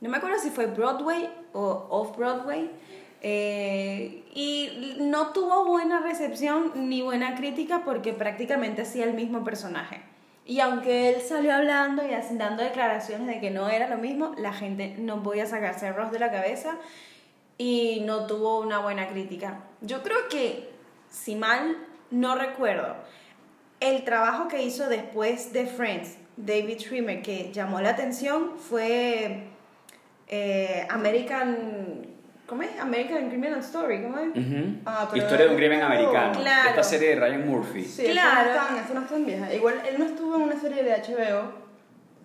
No 0.00 0.08
me 0.10 0.16
acuerdo 0.18 0.38
si 0.38 0.50
fue 0.50 0.66
Broadway 0.66 1.28
o 1.52 1.86
Off-Broadway. 1.90 2.70
eh, 3.26 4.22
y 4.34 4.96
no 5.00 5.28
tuvo 5.28 5.64
buena 5.64 6.00
recepción 6.00 6.72
ni 6.74 7.00
buena 7.00 7.34
crítica 7.36 7.80
porque 7.82 8.12
prácticamente 8.12 8.82
hacía 8.82 9.04
el 9.04 9.14
mismo 9.14 9.42
personaje. 9.44 10.02
Y 10.46 10.60
aunque 10.60 11.08
él 11.08 11.22
salió 11.22 11.54
hablando 11.54 12.02
y 12.06 12.10
dando 12.36 12.62
declaraciones 12.62 13.26
de 13.26 13.40
que 13.40 13.50
no 13.50 13.68
era 13.68 13.88
lo 13.88 13.96
mismo, 13.96 14.34
la 14.36 14.52
gente 14.52 14.94
no 14.98 15.22
podía 15.22 15.46
sacarse 15.46 15.88
el 15.88 16.10
de 16.10 16.18
la 16.18 16.30
cabeza 16.30 16.76
y 17.56 18.02
no 18.04 18.26
tuvo 18.26 18.60
una 18.60 18.80
buena 18.80 19.08
crítica. 19.08 19.60
Yo 19.80 20.02
creo 20.02 20.28
que, 20.28 20.70
si 21.08 21.34
mal 21.34 21.78
no 22.10 22.34
recuerdo, 22.34 22.96
el 23.80 24.04
trabajo 24.04 24.48
que 24.48 24.62
hizo 24.62 24.88
después 24.88 25.52
de 25.52 25.66
Friends, 25.66 26.18
David 26.36 26.78
Schwimmer, 26.78 27.22
que 27.22 27.50
llamó 27.52 27.80
la 27.80 27.90
atención 27.90 28.58
fue 28.58 29.44
eh, 30.28 30.86
American 30.90 32.13
¿Cómo 32.46 32.62
es? 32.62 32.78
American 32.78 33.28
Criminal 33.28 33.60
Story, 33.60 34.02
¿cómo 34.02 34.18
es? 34.18 34.28
Ujú. 34.28 34.76
Ah, 34.84 35.08
pero- 35.10 35.22
Historia 35.24 35.46
de 35.46 35.50
un 35.52 35.56
crimen 35.56 35.82
americano. 35.82 36.38
Claro. 36.38 36.68
Esta 36.70 36.82
serie 36.82 37.10
de 37.10 37.16
Ryan 37.16 37.46
Murphy. 37.48 37.84
Sí, 37.84 38.04
Claro. 38.10 38.50
Eso 38.50 38.54
no, 38.54 38.62
es 38.62 38.68
tan, 38.68 38.76
eso 38.84 38.94
no 38.94 39.00
es 39.00 39.08
tan 39.08 39.26
vieja. 39.26 39.54
Igual 39.54 39.82
él 39.88 39.98
no 39.98 40.04
estuvo 40.04 40.36
en 40.36 40.42
una 40.42 40.60
serie 40.60 40.82
de 40.82 40.90
HBO, 40.92 41.52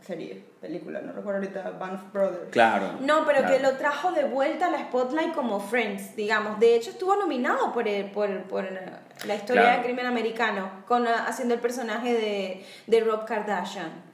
serie, 0.02 0.44
película, 0.60 1.00
no 1.02 1.14
recuerdo 1.14 1.40
ahorita, 1.40 1.70
Band 1.80 1.94
of 1.96 2.12
Brothers. 2.14 2.50
Claro. 2.52 2.94
No, 3.00 3.26
pero 3.26 3.40
claro. 3.40 3.56
que 3.56 3.62
lo 3.64 3.72
trajo 3.78 4.12
de 4.12 4.26
vuelta 4.26 4.68
a 4.68 4.72
la 4.72 4.80
Spotlight 4.80 5.34
como 5.34 5.60
Friends, 5.62 6.16
digamos. 6.18 6.60
De 6.60 6.76
hecho, 6.76 6.90
estuvo 6.92 7.16
nominado 7.16 7.72
por, 7.72 7.88
el, 7.88 8.12
por, 8.12 8.28
por 8.44 8.64
la 9.26 9.36
historia 9.36 9.62
Claro. 9.62 9.78
del 9.78 9.86
crimen 9.86 10.06
americano, 10.06 10.70
con, 10.88 11.08
ah, 11.08 11.26
haciendo 11.28 11.54
el 11.54 11.62
personaje 11.62 12.14
de, 12.14 12.66
de 12.88 13.00
Rob 13.06 13.26
Kardashian. 13.26 14.09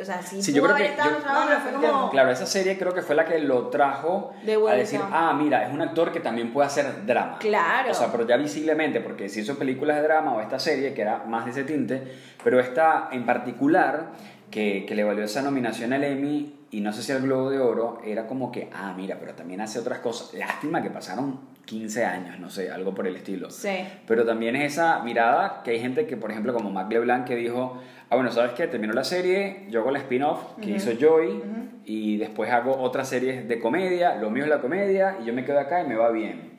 O 0.00 0.04
sea, 0.04 0.22
sí, 0.22 0.42
Sí, 0.42 0.52
yo 0.54 0.62
creo 0.62 0.74
que- 0.74 0.94
yo- 0.96 1.10
no, 1.10 1.60
fue 1.60 1.72
como... 1.88 2.10
Claro, 2.10 2.30
esa 2.30 2.46
serie 2.46 2.78
creo 2.78 2.94
que 2.94 3.02
fue 3.02 3.14
la 3.14 3.24
que 3.26 3.38
lo 3.40 3.68
trajo 3.68 4.32
De 4.44 4.54
a 4.54 4.74
decir, 4.74 5.00
ah, 5.12 5.34
mira, 5.36 5.66
es 5.66 5.72
un 5.74 5.82
actor 5.82 6.12
que 6.12 6.20
también 6.20 6.52
puede 6.52 6.66
hacer 6.66 7.04
drama. 7.04 7.38
Claro. 7.38 7.90
O 7.90 7.94
sea, 7.94 8.10
pero 8.10 8.26
ya 8.26 8.36
visiblemente, 8.36 9.00
porque 9.00 9.28
si 9.28 9.40
hizo 9.40 9.58
películas 9.58 9.96
de 9.96 10.02
drama 10.04 10.32
o 10.32 10.40
esta 10.40 10.58
serie, 10.58 10.94
que 10.94 11.02
era 11.02 11.24
más 11.26 11.44
de 11.44 11.50
ese 11.50 11.64
tinte, 11.64 12.02
pero 12.42 12.58
esta 12.58 13.08
en 13.12 13.26
particular, 13.26 14.06
que, 14.50 14.84
que 14.86 14.94
le 14.94 15.04
valió 15.04 15.24
esa 15.24 15.42
nominación 15.42 15.92
al 15.92 16.04
Emmy 16.04 16.56
y 16.72 16.80
no 16.80 16.92
sé 16.92 17.02
si 17.02 17.12
al 17.12 17.20
Globo 17.22 17.50
de 17.50 17.58
Oro, 17.60 18.00
era 18.04 18.26
como 18.26 18.50
que, 18.50 18.70
ah, 18.72 18.94
mira, 18.96 19.16
pero 19.20 19.34
también 19.34 19.60
hace 19.60 19.78
otras 19.78 19.98
cosas. 19.98 20.32
Lástima 20.34 20.82
que 20.82 20.90
pasaron 20.90 21.38
15 21.66 22.04
años, 22.04 22.38
no 22.40 22.48
sé, 22.48 22.70
algo 22.70 22.94
por 22.94 23.06
el 23.06 23.16
estilo. 23.16 23.50
Sí. 23.50 23.76
Pero 24.06 24.24
también 24.24 24.56
es 24.56 24.72
esa 24.72 25.00
mirada 25.00 25.62
que 25.64 25.72
hay 25.72 25.80
gente 25.80 26.06
que, 26.06 26.16
por 26.16 26.30
ejemplo, 26.30 26.52
como 26.54 26.70
Mac 26.70 26.90
LeBlanc, 26.90 27.26
que 27.26 27.36
dijo, 27.36 27.80
ah, 28.10 28.16
bueno, 28.16 28.30
¿sabes 28.30 28.52
qué? 28.52 28.66
Terminó 28.66 28.92
la 28.92 29.04
serie, 29.04 29.66
yo 29.70 29.80
hago 29.80 29.90
la 29.90 30.00
spin-off 30.00 30.56
que 30.60 30.70
hizo 30.70 30.90
Joy, 30.92 31.42
y 31.84 32.18
después 32.18 32.50
hago 32.50 32.76
otras 32.76 33.08
series 33.08 33.48
de 33.48 33.58
comedia, 33.60 34.16
lo 34.16 34.30
mío 34.30 34.44
es 34.44 34.50
la 34.50 34.60
comedia, 34.60 35.16
y 35.22 35.24
yo 35.24 35.32
me 35.32 35.44
quedo 35.44 35.60
acá 35.60 35.82
y 35.82 35.88
me 35.88 35.96
va 35.96 36.10
bien. 36.10 36.50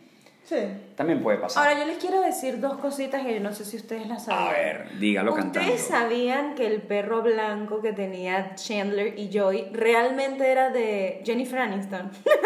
Sí. 0.44 0.58
También 0.96 1.22
puede 1.22 1.38
pasar. 1.38 1.68
Ahora, 1.68 1.80
yo 1.80 1.86
les 1.86 1.98
quiero 1.98 2.20
decir 2.22 2.60
dos 2.60 2.78
cositas 2.78 3.24
que 3.24 3.40
no 3.40 3.54
sé 3.54 3.64
si 3.64 3.78
ustedes 3.78 4.08
las 4.08 4.26
sabían. 4.26 4.48
A 4.48 4.52
ver, 4.52 5.00
dígalo 5.00 5.34
cantando. 5.34 5.60
¿Ustedes 5.60 5.88
sabían 5.88 6.56
que 6.56 6.66
el 6.68 6.82
perro 6.82 7.22
blanco 7.22 7.82
que 7.82 7.94
tenía 7.94 8.56
Chandler 8.56 9.18
y 9.18 9.30
Joy 9.32 9.68
realmente 9.72 10.52
era 10.52 10.70
de 10.70 11.22
Jennifer 11.24 11.60
Aniston? 11.60 12.12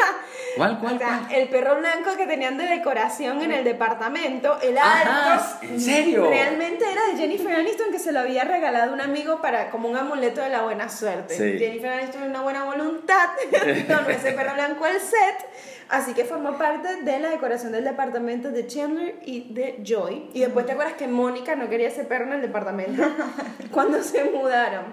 ¿Cuál, 0.58 0.80
cuál, 0.80 0.95
O 0.95 0.98
sea, 0.98 1.21
cuál? 1.28 1.34
el 1.34 1.50
perro 1.50 1.78
blanco 1.78 2.15
que 2.17 2.26
tenían 2.28 2.58
de 2.58 2.65
decoración 2.65 3.41
en 3.41 3.52
el 3.52 3.63
departamento, 3.63 4.58
el 4.62 4.78
Ajá, 4.78 5.34
alto, 5.34 5.65
¿en 5.65 5.80
serio? 5.82 6.28
realmente 6.30 6.86
era 6.89 7.06
de 7.08 7.17
Jennifer 7.17 7.54
Aniston 7.56 7.91
que 7.91 8.00
se 8.00 8.12
lo 8.12 8.19
había 8.21 8.43
regalado 8.43 8.93
un 8.93 9.02
amigo 9.02 9.41
para 9.41 9.69
como 9.69 9.89
un 9.89 9.98
amuleto 9.98 10.41
de 10.41 10.50
la 10.50 10.62
buena 10.63 10.89
suerte. 10.89 11.36
Sí. 11.36 11.60
Jennifer 11.60 11.89
Aniston 11.91 12.24
una 12.24 12.41
buena 12.41 12.63
voluntad, 12.63 13.30
donó 13.88 14.10
ese 14.10 14.32
perro 14.32 14.54
blanco 14.54 14.86
al 14.86 15.00
set, 15.00 15.45
así 15.89 16.13
que 16.13 16.26
formó 16.26 16.58
parte 16.58 17.04
de 17.04 17.19
la 17.19 17.30
decoración 17.30 17.71
del 17.71 17.84
departamento 17.84 18.52
de 18.52 18.65
Chandler 18.67 19.15
y 19.26 19.54
de 19.54 19.80
Joy. 19.84 20.30
Y 20.34 20.39
después 20.41 20.65
te 20.65 20.71
acuerdas 20.71 20.93
que 20.95 21.08
Mónica 21.08 21.56
no 21.56 21.69
quería 21.69 21.89
ese 21.89 22.04
perro 22.06 22.26
en 22.26 22.34
el 22.34 22.41
departamento 22.41 23.04
cuando 23.71 24.02
se 24.02 24.24
mudaron. 24.26 24.84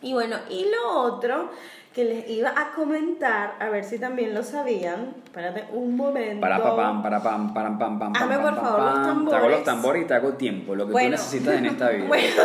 Y 0.00 0.14
bueno, 0.14 0.36
y 0.50 0.66
lo 0.70 1.00
otro 1.00 1.50
que 1.92 2.04
les 2.04 2.28
iba 2.30 2.50
a 2.50 2.72
comentar, 2.74 3.56
a 3.60 3.68
ver 3.68 3.84
si 3.84 3.98
también 3.98 4.34
lo 4.34 4.42
sabían. 4.42 5.14
Espérate 5.24 5.64
un 5.72 5.96
momento. 5.96 6.40
Para 6.40 6.62
pa 6.62 6.74
pam, 6.76 7.02
para 7.02 7.22
pam, 7.22 7.52
para 7.52 7.68
pam, 7.78 7.78
pam, 7.78 7.98
pam, 7.98 8.12
Hazme, 8.16 8.36
pam, 8.36 8.42
por 8.42 8.54
pam, 8.54 8.64
favor, 8.64 8.80
los 8.80 8.92
pam. 8.92 9.02
Te 9.02 9.10
hago 9.10 9.26
tambores. 9.26 9.50
los 9.56 9.64
tambores 9.64 10.02
y 10.02 10.06
te 10.06 10.14
hago 10.14 10.32
tiempo, 10.34 10.74
lo 10.74 10.86
que 10.86 10.92
Bueno. 10.92 11.08
tú 11.08 11.12
necesitas 11.12 11.54
en 11.54 11.66
esta 11.66 11.90
vida. 11.90 12.06
Bueno, 12.08 12.42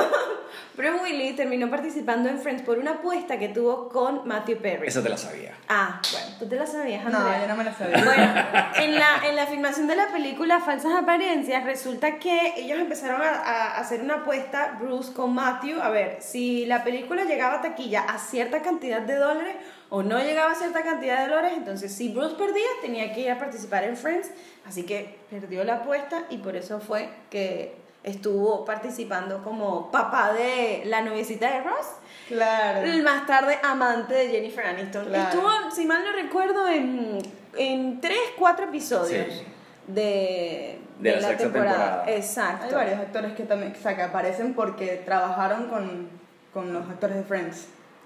Bruce 0.77 1.01
Willis 1.01 1.35
terminó 1.35 1.71
participando 1.71 2.29
en 2.29 2.37
Friends 2.39 2.61
por 2.61 2.77
una 2.77 2.91
apuesta 2.91 3.39
que 3.39 3.49
tuvo 3.49 3.89
con 3.89 4.27
Matthew 4.27 4.59
Perry. 4.59 4.87
Esa 4.87 5.01
te 5.01 5.09
la 5.09 5.17
sabía. 5.17 5.55
Ah, 5.67 5.99
bueno, 6.11 6.27
tú 6.37 6.47
te 6.47 6.55
la 6.55 6.67
sabías, 6.67 7.03
No, 7.03 7.17
Andrea. 7.17 7.41
yo 7.41 7.47
no 7.47 7.55
me 7.55 7.63
la 7.63 7.73
sabía. 7.73 8.03
Bueno, 8.05 8.33
en 8.75 8.93
la, 8.95 9.27
en 9.27 9.35
la 9.35 9.47
filmación 9.47 9.87
de 9.87 9.95
la 9.95 10.07
película 10.09 10.59
Falsas 10.59 10.93
Apariencias, 10.93 11.63
resulta 11.63 12.19
que 12.19 12.53
ellos 12.57 12.77
empezaron 12.79 13.23
a, 13.23 13.27
a 13.29 13.77
hacer 13.79 14.01
una 14.01 14.15
apuesta, 14.17 14.77
Bruce 14.79 15.13
con 15.13 15.33
Matthew, 15.33 15.81
a 15.81 15.89
ver, 15.89 16.17
si 16.21 16.67
la 16.67 16.83
película 16.83 17.23
llegaba 17.23 17.55
a 17.55 17.61
taquilla 17.61 18.01
a 18.01 18.19
cierta 18.19 18.61
cantidad 18.61 19.01
de 19.01 19.15
dólares 19.15 19.55
o 19.89 20.03
no 20.03 20.19
llegaba 20.19 20.51
a 20.51 20.55
cierta 20.55 20.83
cantidad 20.83 21.23
de 21.23 21.29
dólares, 21.29 21.53
entonces 21.57 21.91
si 21.91 22.09
Bruce 22.13 22.35
perdía, 22.35 22.67
tenía 22.81 23.13
que 23.13 23.21
ir 23.21 23.31
a 23.31 23.39
participar 23.39 23.83
en 23.85 23.97
Friends, 23.97 24.29
así 24.67 24.83
que 24.83 25.17
perdió 25.31 25.63
la 25.63 25.77
apuesta 25.77 26.25
y 26.29 26.37
por 26.37 26.55
eso 26.55 26.79
fue 26.79 27.09
que 27.31 27.87
estuvo 28.07 28.63
participando 28.65 29.43
como 29.43 29.91
papá 29.91 30.31
de 30.33 30.83
la 30.85 31.01
noviecita 31.01 31.51
de 31.51 31.61
Ross. 31.61 31.87
Claro. 32.27 32.81
El 32.81 33.03
más 33.03 33.25
tarde 33.25 33.57
amante 33.63 34.13
de 34.13 34.29
Jennifer 34.29 34.65
Aniston. 34.65 35.05
Claro. 35.05 35.29
Estuvo, 35.29 35.71
si 35.71 35.85
mal 35.85 36.03
no 36.03 36.11
recuerdo, 36.11 36.67
en, 36.67 37.19
en 37.57 38.01
tres, 38.01 38.17
cuatro 38.37 38.65
episodios 38.65 39.27
Sí. 39.33 39.43
de, 39.87 40.79
De 40.99 41.11
la 41.21 41.27
sexta 41.27 41.43
temporada. 41.43 42.03
Exacto. 42.07 42.65
Hay 42.67 42.85
varios 42.85 42.99
actores 42.99 43.33
que 43.33 43.43
también 43.43 43.73
o 43.77 43.81
sea, 43.81 43.95
que 43.95 44.01
aparecen 44.03 44.53
porque 44.53 45.01
trabajaron 45.05 45.67
con, 45.67 46.09
con 46.53 46.73
los 46.73 46.89
actores 46.89 47.17
de 47.17 47.23
Friends. 47.23 47.57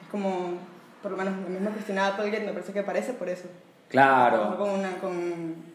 Es 0.01 0.07
como, 0.11 0.53
por 1.01 1.11
lo 1.11 1.17
menos, 1.17 1.33
la 1.43 1.49
misma 1.49 1.71
Cristina 1.71 2.07
Applegate 2.07 2.45
me 2.45 2.53
parece 2.53 2.73
que 2.73 2.79
aparece 2.79 3.13
por 3.13 3.29
eso. 3.29 3.47
Trabajó 3.89 4.29
Claro. 4.29 4.57
Con 4.57 4.69
una, 4.69 4.91
con... 4.99 5.70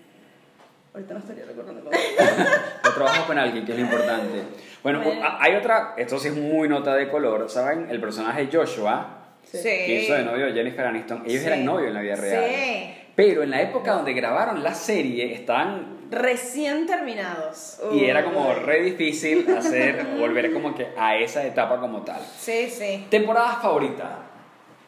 Ahorita 0.96 1.12
no 1.12 1.20
estaría 1.20 1.44
recordando 1.44 1.84
cómo. 1.84 1.92
Yo 2.84 2.90
trabajo 2.94 3.26
con 3.26 3.38
alguien, 3.38 3.66
que 3.66 3.72
es 3.72 3.78
lo 3.78 3.84
importante. 3.84 4.42
Bueno, 4.82 5.02
Bueno. 5.02 5.20
hay 5.38 5.54
otra, 5.54 5.92
esto 5.98 6.18
sí 6.18 6.28
es 6.28 6.36
muy 6.36 6.70
nota 6.70 6.94
de 6.94 7.10
color, 7.10 7.50
¿saben? 7.50 7.88
El 7.90 8.00
personaje 8.00 8.48
Joshua, 8.50 9.24
Sí. 9.42 9.60
que 9.62 10.02
hizo 10.02 10.14
de 10.14 10.24
novio 10.24 10.46
de 10.46 10.54
Jennifer 10.54 10.86
Aniston, 10.86 11.22
ellos 11.26 11.42
Sí. 11.42 11.46
eran 11.48 11.66
novios 11.66 11.88
en 11.88 11.94
la 11.94 12.00
vida 12.00 12.16
real. 12.16 12.44
Sí. 12.48 12.94
Pero 13.14 13.42
en 13.42 13.50
la 13.50 13.60
época 13.60 13.92
donde 13.92 14.14
grabaron 14.14 14.62
la 14.64 14.72
serie, 14.74 15.34
estaban 15.34 15.98
Recién 16.10 16.86
terminados. 16.86 17.78
y 17.92 18.06
era 18.06 18.24
como 18.24 18.54
re 18.54 18.80
difícil 18.82 19.46
hacer, 19.54 20.02
volver 20.18 20.50
como 20.54 20.74
que 20.74 20.88
a 20.96 21.16
esa 21.18 21.44
etapa 21.44 21.78
como 21.78 22.02
tal. 22.04 22.20
Sí, 22.38 22.70
sí. 22.70 23.06
Temporada 23.10 23.58
favorita. 23.60 24.25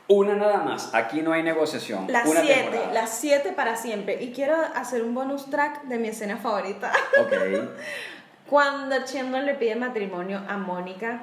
Una 0.08 0.34
nada 0.34 0.58
más. 0.58 0.94
Aquí 0.94 1.20
no 1.20 1.32
hay 1.32 1.42
negociación. 1.42 2.06
Las 2.08 2.26
Una 2.26 2.40
siete, 2.40 2.62
temporada. 2.62 2.92
las 2.94 3.10
siete 3.10 3.52
para 3.52 3.76
siempre. 3.76 4.22
Y 4.22 4.32
quiero 4.32 4.56
hacer 4.74 5.02
un 5.02 5.14
bonus 5.14 5.50
track 5.50 5.82
de 5.82 5.98
mi 5.98 6.08
escena 6.08 6.38
favorita. 6.38 6.90
Ok. 7.20 7.32
Cuando 8.48 9.04
Chandler 9.04 9.44
le 9.44 9.54
pide 9.54 9.76
matrimonio 9.76 10.40
a 10.48 10.56
Mónica. 10.56 11.22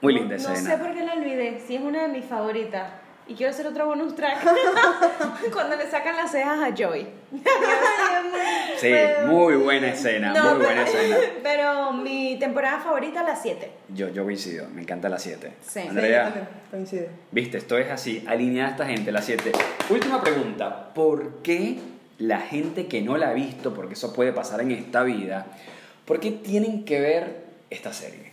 Muy 0.00 0.12
linda 0.12 0.36
no, 0.36 0.42
escena. 0.42 0.60
No 0.60 0.66
sé 0.66 0.76
por 0.82 0.94
qué 0.94 1.04
la 1.04 1.12
olvidé, 1.12 1.62
sí 1.64 1.76
es 1.76 1.82
una 1.82 2.02
de 2.02 2.08
mis 2.08 2.24
favoritas. 2.24 2.90
Y 3.28 3.34
quiero 3.34 3.50
hacer 3.50 3.66
otro 3.66 3.86
bonus 3.86 4.14
track. 4.14 4.38
Cuando 5.52 5.74
le 5.76 5.90
sacan 5.90 6.16
las 6.16 6.30
cejas 6.30 6.60
a 6.60 6.74
Joey. 6.76 7.08
Sí, 8.78 8.92
muy 9.26 9.54
buena 9.56 9.88
escena, 9.88 10.32
No, 10.32 10.54
muy 10.54 10.64
buena 10.64 10.84
pero, 10.84 10.98
escena. 10.98 11.16
pero 11.42 11.92
mi 11.92 12.38
temporada 12.38 12.78
favorita, 12.78 13.22
la 13.24 13.34
7. 13.34 13.70
Yo, 13.94 14.10
yo 14.10 14.22
coincido, 14.24 14.68
me 14.72 14.82
encanta 14.82 15.08
la 15.08 15.18
7. 15.18 15.52
Sí. 15.60 15.80
Sí, 15.80 15.88
Andrea, 15.88 16.24
también, 16.24 16.48
coincide. 16.70 17.08
viste, 17.32 17.58
esto 17.58 17.78
es 17.78 17.90
así, 17.90 18.22
alineada 18.28 18.70
esta 18.70 18.86
gente, 18.86 19.10
la 19.10 19.22
7. 19.22 19.50
Última 19.90 20.22
pregunta, 20.22 20.92
¿por 20.94 21.42
qué 21.42 21.78
la 22.18 22.38
gente 22.40 22.86
que 22.86 23.02
no 23.02 23.16
la 23.16 23.30
ha 23.30 23.32
visto, 23.32 23.74
porque 23.74 23.94
eso 23.94 24.12
puede 24.12 24.32
pasar 24.32 24.60
en 24.60 24.70
esta 24.70 25.02
vida, 25.02 25.46
¿por 26.04 26.20
qué 26.20 26.30
tienen 26.30 26.84
que 26.84 27.00
ver 27.00 27.44
esta 27.70 27.92
serie? 27.92 28.25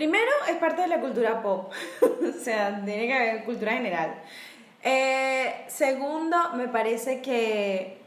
Primero, 0.00 0.30
es 0.48 0.56
parte 0.56 0.80
de 0.80 0.88
la 0.88 0.98
cultura 0.98 1.42
pop. 1.42 1.70
o 2.00 2.42
sea, 2.42 2.80
tiene 2.86 3.06
que 3.06 3.12
haber 3.12 3.44
cultura 3.44 3.72
general. 3.72 4.14
Eh, 4.82 5.66
segundo, 5.68 6.38
me 6.54 6.68
parece 6.68 7.20
que 7.20 7.98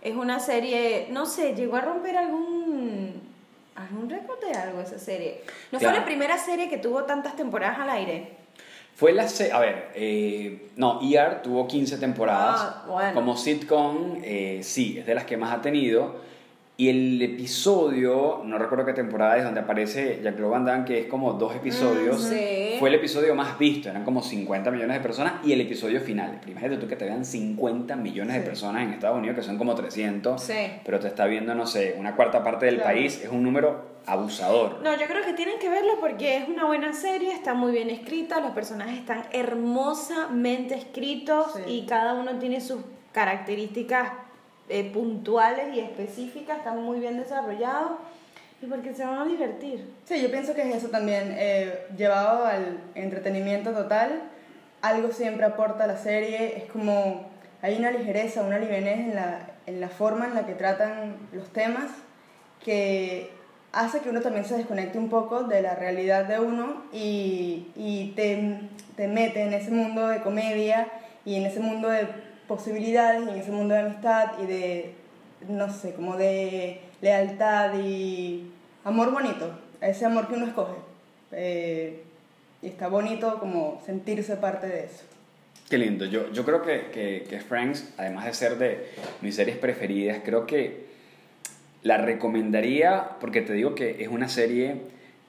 es 0.00 0.14
una 0.16 0.40
serie, 0.40 1.08
no 1.10 1.26
sé, 1.26 1.54
llegó 1.54 1.76
a 1.76 1.82
romper 1.82 2.16
algún 2.16 3.20
algún 3.74 4.08
récord 4.08 4.40
de 4.40 4.54
algo 4.54 4.80
esa 4.80 4.98
serie. 4.98 5.42
No 5.72 5.78
Claro. 5.78 5.92
fue 5.92 6.00
la 6.00 6.06
primera 6.06 6.38
serie 6.38 6.70
que 6.70 6.78
tuvo 6.78 7.04
tantas 7.04 7.36
temporadas 7.36 7.80
al 7.80 7.90
aire. 7.90 8.30
Fue 8.96 9.12
la 9.12 9.26
a 9.52 9.60
ver, 9.60 9.90
eh, 9.94 10.70
no, 10.76 11.00
ER 11.02 11.42
tuvo 11.42 11.68
15 11.68 11.98
temporadas. 11.98 12.60
Ah, 12.62 12.84
bueno. 12.88 13.12
Como 13.12 13.36
sitcom, 13.36 14.22
eh, 14.22 14.60
sí, 14.62 15.00
es 15.00 15.04
de 15.04 15.14
las 15.14 15.24
que 15.24 15.36
más 15.36 15.52
ha 15.52 15.60
tenido. 15.60 16.14
Y 16.76 16.88
el 16.88 17.22
episodio, 17.22 18.42
no 18.44 18.58
recuerdo 18.58 18.84
qué 18.84 18.94
temporada 18.94 19.36
es, 19.36 19.44
donde 19.44 19.60
aparece 19.60 20.20
Jack 20.24 20.40
Van 20.40 20.64
Damme, 20.64 20.84
que 20.84 20.98
es 21.02 21.06
como 21.06 21.32
dos 21.34 21.54
episodios, 21.54 22.20
Mm, 22.20 22.28
sí. 22.30 22.76
fue 22.80 22.88
el 22.88 22.96
episodio 22.96 23.32
más 23.36 23.56
visto, 23.60 23.88
eran 23.90 24.02
como 24.02 24.22
50 24.24 24.72
millones 24.72 24.96
de 24.96 25.00
personas, 25.00 25.34
y 25.44 25.52
el 25.52 25.60
episodio 25.60 26.00
final. 26.00 26.40
Imagínate 26.48 26.78
tú 26.80 26.88
que 26.88 26.96
te 26.96 27.04
vean 27.04 27.24
50 27.24 27.94
millones 27.94 28.34
de 28.34 28.40
personas 28.40 28.82
en 28.82 28.90
Estados 28.90 29.16
Unidos, 29.18 29.36
que 29.36 29.42
son 29.44 29.56
como 29.56 29.76
300, 29.76 30.42
Sí. 30.42 30.52
pero 30.84 30.98
te 30.98 31.06
está 31.06 31.26
viendo, 31.26 31.54
no 31.54 31.64
sé, 31.64 31.94
una 31.96 32.16
cuarta 32.16 32.42
parte 32.42 32.66
del 32.66 32.76
Claro. 32.78 32.90
país, 32.90 33.20
es 33.22 33.30
un 33.30 33.44
número 33.44 33.94
abusador. 34.06 34.80
No, 34.82 34.92
yo 34.98 35.06
creo 35.06 35.24
que 35.24 35.32
tienen 35.34 35.60
que 35.60 35.68
verlo 35.68 35.92
porque 36.00 36.38
es 36.38 36.48
una 36.48 36.64
buena 36.66 36.92
serie, 36.92 37.32
está 37.32 37.54
muy 37.54 37.70
bien 37.70 37.88
escrita, 37.88 38.40
los 38.40 38.50
personajes 38.50 38.98
están 38.98 39.22
hermosamente 39.32 40.74
escritos 40.74 41.52
Sí. 41.54 41.72
y 41.72 41.86
cada 41.86 42.14
uno 42.14 42.32
tiene 42.40 42.60
sus 42.60 42.80
características 43.12 44.08
eh, 44.68 44.90
puntuales 44.92 45.74
y 45.74 45.80
específicas, 45.80 46.58
están 46.58 46.82
muy 46.82 47.00
bien 47.00 47.18
desarrollados 47.18 47.92
y 48.62 48.66
porque 48.66 48.94
se 48.94 49.04
van 49.04 49.18
a 49.18 49.24
divertir. 49.24 49.86
Sí, 50.04 50.22
yo 50.22 50.30
pienso 50.30 50.54
que 50.54 50.62
es 50.62 50.76
eso 50.76 50.88
también, 50.88 51.34
eh, 51.36 51.86
llevado 51.96 52.46
al 52.46 52.78
entretenimiento 52.94 53.72
total, 53.72 54.22
algo 54.80 55.12
siempre 55.12 55.44
aporta 55.44 55.84
a 55.84 55.86
la 55.86 55.96
serie, 55.96 56.58
es 56.58 56.64
como 56.70 57.26
hay 57.62 57.76
una 57.76 57.90
ligereza, 57.90 58.42
una 58.42 58.58
livianez 58.58 59.00
en 59.00 59.14
la, 59.14 59.38
en 59.66 59.80
la 59.80 59.88
forma 59.88 60.26
en 60.26 60.34
la 60.34 60.46
que 60.46 60.54
tratan 60.54 61.16
los 61.32 61.48
temas 61.52 61.90
que 62.64 63.30
hace 63.72 64.00
que 64.00 64.08
uno 64.08 64.20
también 64.20 64.44
se 64.44 64.56
desconecte 64.56 64.98
un 64.98 65.10
poco 65.10 65.44
de 65.44 65.62
la 65.62 65.74
realidad 65.74 66.24
de 66.24 66.40
uno 66.40 66.84
y, 66.92 67.68
y 67.76 68.12
te, 68.16 68.60
te 68.96 69.08
mete 69.08 69.42
en 69.42 69.52
ese 69.52 69.70
mundo 69.70 70.08
de 70.08 70.20
comedia 70.20 70.88
y 71.24 71.36
en 71.36 71.46
ese 71.46 71.60
mundo 71.60 71.88
de 71.88 72.06
posibilidades 72.48 73.28
en 73.28 73.38
ese 73.38 73.50
mundo 73.50 73.74
de 73.74 73.80
amistad 73.80 74.32
y 74.42 74.46
de, 74.46 74.94
no 75.48 75.72
sé, 75.72 75.94
como 75.94 76.16
de 76.16 76.80
lealtad 77.00 77.78
y 77.78 78.50
amor 78.84 79.12
bonito, 79.12 79.50
ese 79.80 80.06
amor 80.06 80.28
que 80.28 80.34
uno 80.34 80.46
escoge. 80.46 80.74
Eh, 81.32 82.02
y 82.62 82.68
está 82.68 82.88
bonito 82.88 83.38
como 83.38 83.82
sentirse 83.84 84.36
parte 84.36 84.66
de 84.66 84.84
eso. 84.84 85.04
Qué 85.68 85.78
lindo. 85.78 86.04
Yo, 86.04 86.30
yo 86.32 86.44
creo 86.44 86.62
que, 86.62 86.90
que, 86.92 87.26
que 87.28 87.40
Friends, 87.40 87.92
además 87.96 88.26
de 88.26 88.34
ser 88.34 88.58
de 88.58 88.90
mis 89.20 89.34
series 89.34 89.56
preferidas, 89.56 90.20
creo 90.24 90.46
que 90.46 90.86
la 91.82 91.98
recomendaría 91.98 93.10
porque 93.20 93.42
te 93.42 93.52
digo 93.52 93.74
que 93.74 94.02
es 94.02 94.08
una 94.08 94.28
serie 94.28 94.76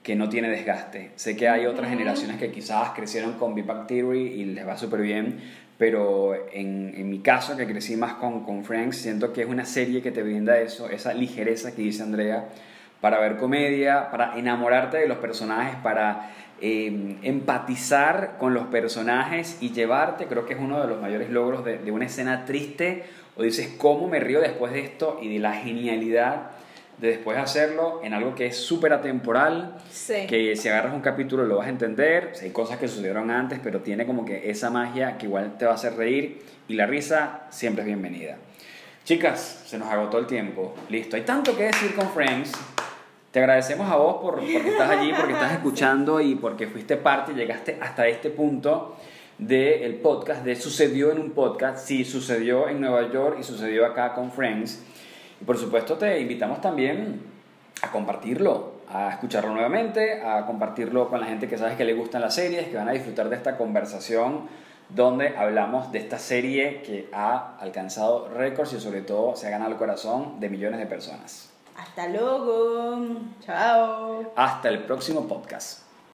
que 0.02 0.14
no 0.14 0.28
tiene 0.28 0.48
desgaste. 0.48 1.10
Sé 1.16 1.36
que 1.36 1.48
hay 1.48 1.66
otras 1.66 1.90
generaciones 1.90 2.38
que 2.38 2.52
quizás 2.52 2.90
crecieron 2.90 3.34
con 3.34 3.54
Big 3.54 3.64
Bang 3.64 3.86
Theory 3.86 4.20
y 4.20 4.44
les 4.44 4.66
va 4.66 4.78
súper 4.78 5.00
bien, 5.00 5.40
pero 5.78 6.34
en, 6.52 6.94
en, 6.96 7.10
mi 7.10 7.20
caso, 7.20 7.56
que 7.56 7.66
crecí 7.66 7.96
más 7.96 8.14
con, 8.14 8.44
con 8.44 8.64
Friends, 8.64 8.96
siento 8.96 9.32
que 9.32 9.42
es 9.42 9.48
una 9.48 9.64
serie 9.64 10.02
que 10.02 10.10
te 10.10 10.22
brinda 10.22 10.58
eso, 10.58 10.88
esa 10.88 11.12
ligereza 11.12 11.74
que 11.74 11.82
dice 11.82 12.02
Andrea, 12.02 12.48
para 13.00 13.20
ver 13.20 13.36
comedia, 13.36 14.10
para 14.10 14.38
enamorarte 14.38 14.96
de 14.96 15.06
los 15.06 15.18
personajes, 15.18 15.76
para 15.82 16.30
eh, 16.60 17.18
empatizar 17.22 18.36
con 18.38 18.54
los 18.54 18.66
personajes 18.68 19.58
y 19.60 19.72
llevarte, 19.72 20.26
creo 20.26 20.46
que 20.46 20.54
es 20.54 20.60
uno 20.60 20.80
de 20.80 20.88
los 20.88 21.00
mayores 21.00 21.28
logros 21.30 21.64
de, 21.64 21.78
de 21.78 21.92
una 21.92 22.06
escena 22.06 22.46
triste, 22.46 23.04
o 23.36 23.42
dices, 23.42 23.74
¿cómo 23.76 24.08
me 24.08 24.18
río 24.18 24.40
después 24.40 24.72
de 24.72 24.80
esto? 24.80 25.18
Y 25.20 25.34
de 25.34 25.38
la 25.40 25.52
genialidad 25.52 26.52
de 26.98 27.08
después 27.08 27.36
hacerlo 27.36 28.00
en 28.02 28.14
algo 28.14 28.34
que 28.34 28.46
es 28.46 28.56
súper 28.56 28.92
atemporal, 28.92 29.76
Sí. 29.90 30.26
que 30.26 30.56
si 30.56 30.68
agarras 30.68 30.94
un 30.94 31.00
capítulo 31.02 31.44
lo 31.44 31.58
vas 31.58 31.66
a 31.66 31.70
entender, 31.70 32.32
hay 32.40 32.50
cosas 32.50 32.78
que 32.78 32.88
sucedieron 32.88 33.30
antes, 33.30 33.60
pero 33.62 33.80
tiene 33.80 34.06
como 34.06 34.24
que 34.24 34.50
esa 34.50 34.70
magia 34.70 35.18
que 35.18 35.26
igual 35.26 35.58
te 35.58 35.66
va 35.66 35.72
a 35.72 35.74
hacer 35.74 35.94
reír 35.96 36.42
y 36.68 36.74
la 36.74 36.86
risa 36.86 37.46
siempre 37.50 37.82
es 37.82 37.86
bienvenida. 37.86 38.36
Chicas, 39.04 39.62
se 39.66 39.78
nos 39.78 39.88
agotó 39.88 40.18
el 40.18 40.26
tiempo, 40.26 40.74
listo, 40.88 41.16
hay 41.16 41.22
tanto 41.22 41.56
que 41.56 41.64
decir 41.64 41.94
con 41.94 42.08
Friends. 42.10 42.52
Te 43.30 43.40
agradecemos 43.40 43.90
a 43.90 43.96
vos 43.96 44.16
por, 44.22 44.36
porque 44.36 44.68
estás 44.70 44.90
allí, 44.90 45.12
porque 45.14 45.34
estás 45.34 45.52
escuchando 45.58 46.20
y 46.20 46.34
porque 46.34 46.66
fuiste 46.66 46.96
parte 46.96 47.32
y 47.32 47.34
llegaste 47.34 47.76
hasta 47.80 48.06
este 48.08 48.30
punto 48.30 48.96
del 49.38 49.96
podcast, 49.96 50.42
de 50.44 50.56
sucedió 50.56 51.12
en 51.12 51.20
un 51.20 51.32
podcast, 51.32 51.86
sí, 51.86 52.04
sucedió 52.06 52.68
en 52.68 52.80
Nueva 52.80 53.12
York 53.12 53.36
y 53.38 53.42
sucedió 53.42 53.84
acá 53.84 54.14
con 54.14 54.32
Friends. 54.32 54.82
Y 55.40 55.44
por 55.44 55.58
supuesto 55.58 55.96
te 55.96 56.20
invitamos 56.20 56.60
también 56.60 57.22
a 57.82 57.90
compartirlo, 57.90 58.76
a 58.88 59.10
escucharlo 59.10 59.52
nuevamente, 59.52 60.22
a 60.22 60.46
compartirlo 60.46 61.08
con 61.08 61.20
la 61.20 61.26
gente 61.26 61.48
que 61.48 61.58
sabes 61.58 61.76
que 61.76 61.84
le 61.84 61.94
gustan 61.94 62.22
las 62.22 62.34
series, 62.34 62.68
que 62.68 62.76
van 62.76 62.88
a 62.88 62.92
disfrutar 62.92 63.28
de 63.28 63.36
esta 63.36 63.56
conversación 63.56 64.48
donde 64.88 65.36
hablamos 65.36 65.90
de 65.90 65.98
esta 65.98 66.18
serie 66.18 66.82
que 66.82 67.08
ha 67.12 67.56
alcanzado 67.58 68.28
récords 68.28 68.72
y 68.72 68.80
sobre 68.80 69.02
todo 69.02 69.34
se 69.34 69.48
ha 69.48 69.50
ganado 69.50 69.72
el 69.72 69.76
corazón 69.76 70.38
de 70.38 70.48
millones 70.48 70.78
de 70.78 70.86
personas. 70.86 71.50
Hasta 71.76 72.08
luego. 72.08 72.98
Chao. 73.44 74.32
Hasta 74.36 74.68
el 74.68 74.84
próximo 74.84 75.26
podcast. 75.26 75.85